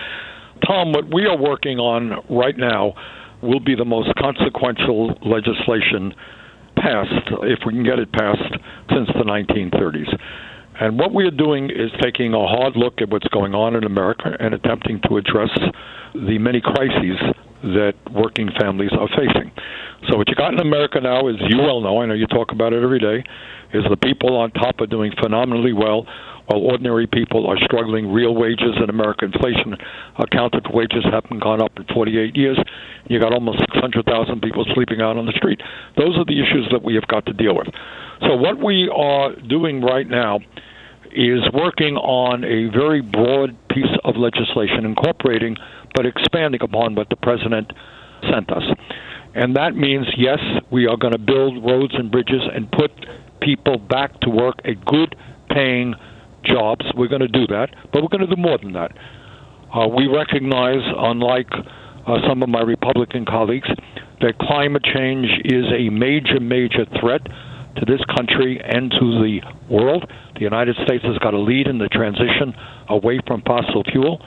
[0.64, 2.94] Tom, what we are working on right now
[3.42, 6.14] will be the most consequential legislation
[6.76, 8.54] passed, if we can get it passed,
[8.90, 10.18] since the 1930s.
[10.80, 13.84] And what we are doing is taking a hard look at what's going on in
[13.84, 15.50] America and attempting to address
[16.14, 17.18] the many crises
[17.62, 19.50] that working families are facing.
[20.08, 22.52] So, what you got in America now is, you well know, I know you talk
[22.52, 23.24] about it every day,
[23.74, 26.06] is the people on top are doing phenomenally well
[26.48, 28.10] while ordinary people are struggling.
[28.10, 29.76] Real wages in America, inflation
[30.18, 32.58] accounted for wages haven't gone up in 48 years.
[33.06, 35.60] You got almost 600,000 people sleeping out on the street.
[35.96, 37.68] Those are the issues that we have got to deal with.
[38.22, 40.40] So what we are doing right now
[41.12, 45.56] is working on a very broad piece of legislation, incorporating
[45.94, 47.72] but expanding upon what the president
[48.30, 48.62] sent us.
[49.34, 50.38] And that means, yes,
[50.70, 52.90] we are going to build roads and bridges and put
[53.40, 55.14] people back to work at good
[55.50, 55.94] paying
[56.44, 56.84] jobs.
[56.96, 58.92] We're going to do that, but we're going to do more than that.
[59.74, 63.68] Uh, we recognize, unlike uh, some of my Republican colleagues,
[64.20, 67.22] that climate change is a major, major threat
[67.76, 70.10] to this country and to the world.
[70.34, 72.54] The United States has got to lead in the transition
[72.88, 74.18] away from fossil fuel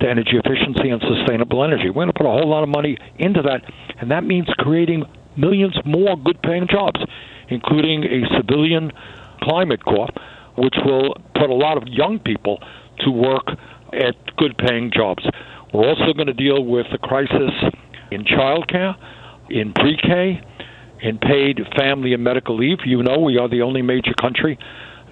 [0.00, 1.88] to energy efficiency and sustainable energy.
[1.88, 3.62] We're going to put a whole lot of money into that,
[4.00, 5.04] and that means creating
[5.36, 7.00] millions more good paying jobs,
[7.48, 8.92] including a civilian
[9.42, 10.10] climate corps
[10.58, 12.58] which will put a lot of young people
[13.00, 13.46] to work
[13.92, 15.24] at good paying jobs.
[15.72, 17.52] We're also going to deal with the crisis
[18.10, 18.94] in childcare,
[19.50, 20.40] in pre K,
[21.02, 22.78] in paid family and medical leave.
[22.84, 24.58] You know, we are the only major country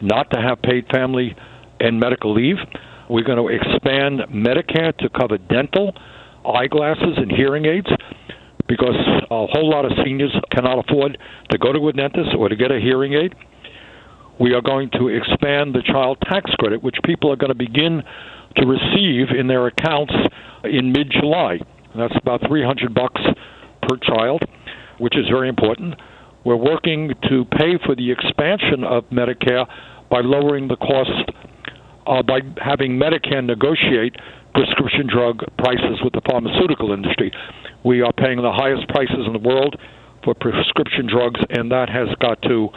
[0.03, 1.37] not to have paid family
[1.81, 2.57] and medical leave.
[3.09, 5.93] We're going to expand Medicare to cover dental,
[6.45, 7.87] eyeglasses, and hearing aids
[8.67, 8.97] because
[9.31, 11.17] a whole lot of seniors cannot afford
[11.51, 13.33] to go to a dentist or to get a hearing aid
[14.39, 18.03] we are going to expand the child tax credit, which people are going to begin
[18.57, 20.13] to receive in their accounts
[20.65, 21.59] in mid-July.
[21.97, 23.21] That's about 300 bucks
[23.83, 24.43] per child,
[24.99, 25.95] which is very important.
[26.45, 29.67] We're working to pay for the expansion of Medicare
[30.11, 31.11] by lowering the cost
[32.07, 34.15] uh, by having Medicare negotiate
[34.55, 37.33] prescription drug prices with the pharmaceutical industry.
[37.85, 39.77] We are paying the highest prices in the world
[40.25, 42.69] for prescription drugs, and that has got to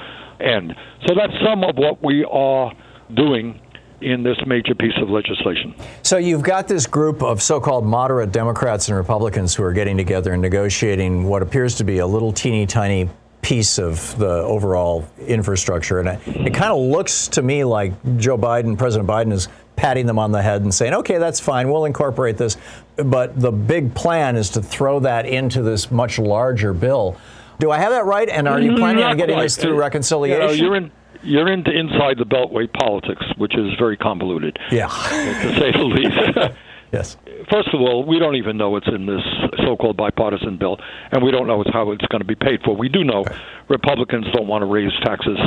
[0.42, 0.74] end.
[1.08, 2.72] So that's some of what we are
[3.14, 3.60] doing
[4.02, 5.76] in this major piece of legislation.
[6.04, 10.32] So you've got this group of so-called moderate Democrats and Republicans who are getting together
[10.34, 13.10] and negotiating what appears to be a little teeny tiny
[13.42, 16.00] piece of the overall infrastructure.
[16.00, 20.06] And it, it kind of looks to me like Joe Biden, President Biden, is patting
[20.06, 22.58] them on the head and saying, okay, that's fine, we'll incorporate this.
[22.98, 27.18] But the big plan is to throw that into this much larger bill.
[27.60, 28.30] Do I have that right?
[28.30, 30.42] And are you planning Not on getting this through reconciliation?
[30.42, 30.92] You know, you're in
[31.22, 34.58] you're into inside the beltway politics, which is very convoluted.
[34.72, 36.56] Yeah, to say the least.
[36.94, 37.18] yes.
[37.52, 39.22] First of all, we don't even know what's in this
[39.66, 40.78] so-called bipartisan bill,
[41.12, 42.76] and we don't know how it's going to be paid for.
[42.76, 43.26] We do know
[43.68, 45.38] Republicans don't want to raise taxes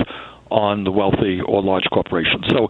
[0.50, 2.68] on the wealthy or large corporations, so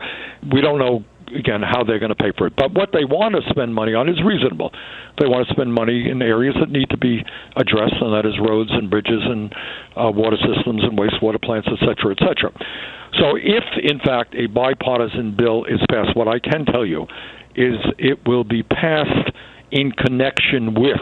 [0.53, 1.05] we don't know
[1.37, 2.55] again how they're going to pay for it.
[2.57, 4.71] But what they want to spend money on is reasonable.
[5.19, 7.25] They want to spend money in areas that need to be
[7.57, 9.53] addressed, and that is roads and bridges and
[9.97, 12.51] uh, water systems and wastewater plants, et cetera, et cetera.
[13.19, 17.07] So, if in fact a bipartisan bill is passed, what I can tell you
[17.55, 19.31] is it will be passed
[19.71, 21.01] in connection with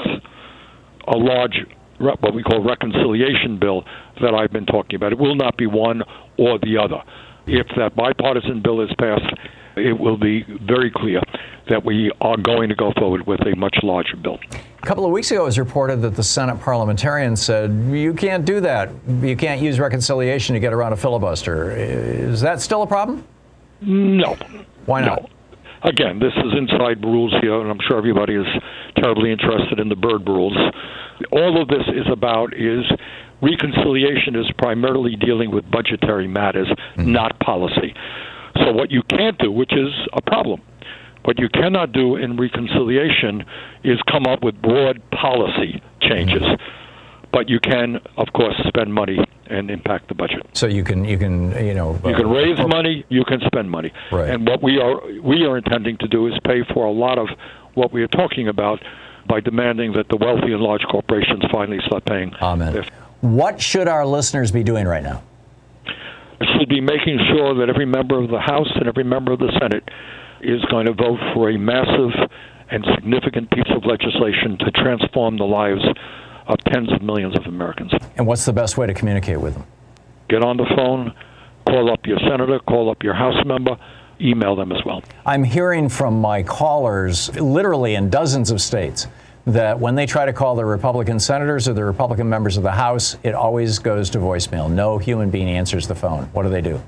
[1.09, 1.67] a large
[2.01, 3.85] what we call reconciliation bill
[4.23, 5.13] that I've been talking about.
[5.13, 6.03] It will not be one
[6.39, 7.03] or the other.
[7.47, 9.35] If that bipartisan bill is passed,
[9.87, 11.21] it will be very clear
[11.69, 14.39] that we are going to go forward with a much larger bill.
[14.83, 18.45] A couple of weeks ago, it was reported that the Senate parliamentarian said, you can't
[18.45, 18.91] do that.
[19.07, 21.71] You can't use reconciliation to get around a filibuster.
[21.71, 23.25] Is that still a problem?
[23.81, 24.37] No.
[24.87, 25.23] Why not?
[25.23, 25.29] No.
[25.83, 28.47] Again, this is inside rules here, and I'm sure everybody is
[28.97, 30.57] terribly interested in the Byrd rules.
[31.33, 32.85] All of this is about is
[33.41, 37.13] reconciliation is primarily dealing with budgetary matters, mm-hmm.
[37.13, 37.95] not policy.
[38.57, 40.61] So what you can't do, which is a problem,
[41.25, 43.45] what you cannot do in reconciliation
[43.85, 46.43] is come up with broad policy changes.
[47.33, 50.43] but you can, of course, spend money and impact the budget.
[50.53, 53.71] So you can you can you know You can uh, raise money, you can spend
[53.71, 53.93] money.
[54.11, 54.31] Right.
[54.31, 57.29] And what we are we are intending to do is pay for a lot of
[57.75, 58.81] what we are talking about
[59.29, 62.35] by demanding that the wealthy and large corporations finally start paying.
[62.43, 62.85] Amen.
[63.21, 65.23] What should our listeners be doing right now?
[66.43, 69.53] Should be making sure that every member of the House and every member of the
[69.61, 69.89] Senate
[70.41, 72.13] is going to vote for a massive
[72.71, 75.83] and significant piece of legislation to transform the lives
[76.47, 77.93] of tens of millions of Americans.
[78.17, 79.65] And what's the best way to communicate with them?
[80.29, 81.15] Get on the phone,
[81.67, 83.77] call up your senator, call up your House member,
[84.21, 85.03] email them as well.
[85.27, 89.07] I'm hearing from my callers, literally in dozens of states,
[89.47, 92.71] that when they try to call the Republican senators or the Republican members of the
[92.73, 94.71] House, it always goes to voicemail.
[94.71, 96.25] No human being answers the phone.
[96.33, 96.81] What do they do?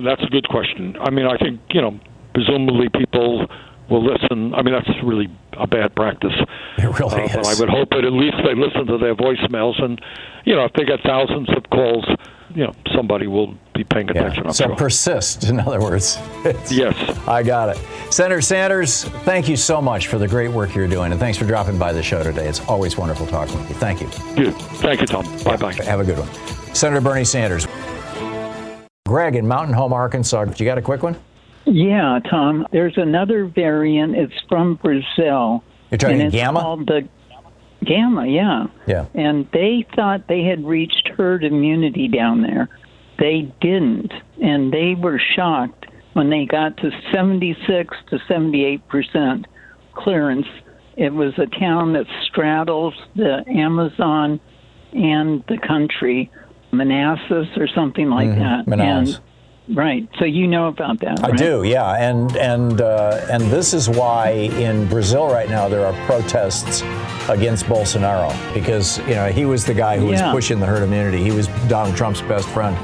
[0.00, 0.96] That's a good question.
[1.00, 1.98] I mean, I think, you know,
[2.34, 3.46] presumably people
[3.88, 4.54] will listen.
[4.54, 6.32] I mean, that's really a bad practice.
[6.78, 9.80] It really Uh, But I would hope that at least they listen to their voicemails.
[9.82, 10.00] And,
[10.44, 12.04] you know, if they get thousands of calls,
[12.54, 14.76] you know, somebody will be paying attention, I'm So sure.
[14.76, 16.18] persist, in other words.
[16.70, 16.94] yes.
[17.26, 17.78] I got it.
[18.12, 21.44] Senator Sanders, thank you so much for the great work you're doing, and thanks for
[21.46, 22.46] dropping by the show today.
[22.46, 23.74] It's always wonderful talking with you.
[23.74, 24.08] Thank you.
[24.36, 24.54] Good.
[24.54, 25.24] Thank you, Thom.
[25.42, 25.72] Bye bye.
[25.72, 26.28] Have a good one.
[26.74, 27.66] Senator Bernie Sanders.
[29.06, 30.46] Greg in Mountain Home, Arkansas.
[30.56, 31.16] You got a quick one?
[31.66, 32.66] Yeah, Thom.
[32.72, 34.16] There's another variant.
[34.16, 35.64] It's from Brazil.
[35.90, 36.60] You're talking and it's Gamma?
[36.60, 37.08] Called the
[37.84, 38.66] Gamma, yeah.
[38.86, 39.06] Yeah.
[39.14, 42.68] And they thought they had reached herd immunity down there.
[43.18, 44.12] They didn't,
[44.42, 49.46] and they were shocked when they got to 76 to 78 percent
[49.94, 50.46] clearance.
[50.96, 54.40] It was a town that straddles the Amazon
[54.92, 56.30] and the country,
[56.72, 58.66] Manassas or something like Mhm, that.
[58.66, 59.16] Manaus.
[59.16, 59.20] And
[59.72, 61.24] right, so you know about that.
[61.24, 61.38] I right?
[61.38, 65.92] do, yeah, and and uh, and this is why in Brazil right now there are
[66.06, 66.82] protests
[67.28, 70.26] against Bolsonaro because you know he was the guy who Yeah.
[70.26, 71.22] was pushing the herd immunity.
[71.22, 72.76] He was Donald Trump's best friend.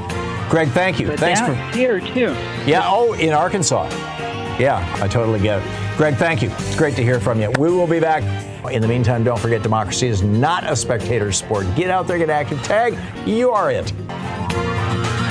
[0.50, 1.06] Greg, thank you.
[1.08, 2.34] But Thanks for here too.
[2.66, 2.82] yeah.
[2.84, 3.88] Oh, in Arkansas.
[4.58, 5.96] Yeah, I totally get it.
[5.96, 6.50] Greg, thank you.
[6.50, 7.50] It's great to hear from you.
[7.58, 8.22] We will be back.
[8.70, 11.66] In the meantime, don't forget democracy is not a spectator sport.
[11.76, 12.62] Get out there, get active.
[12.62, 12.94] Tag,
[13.26, 13.90] you are it.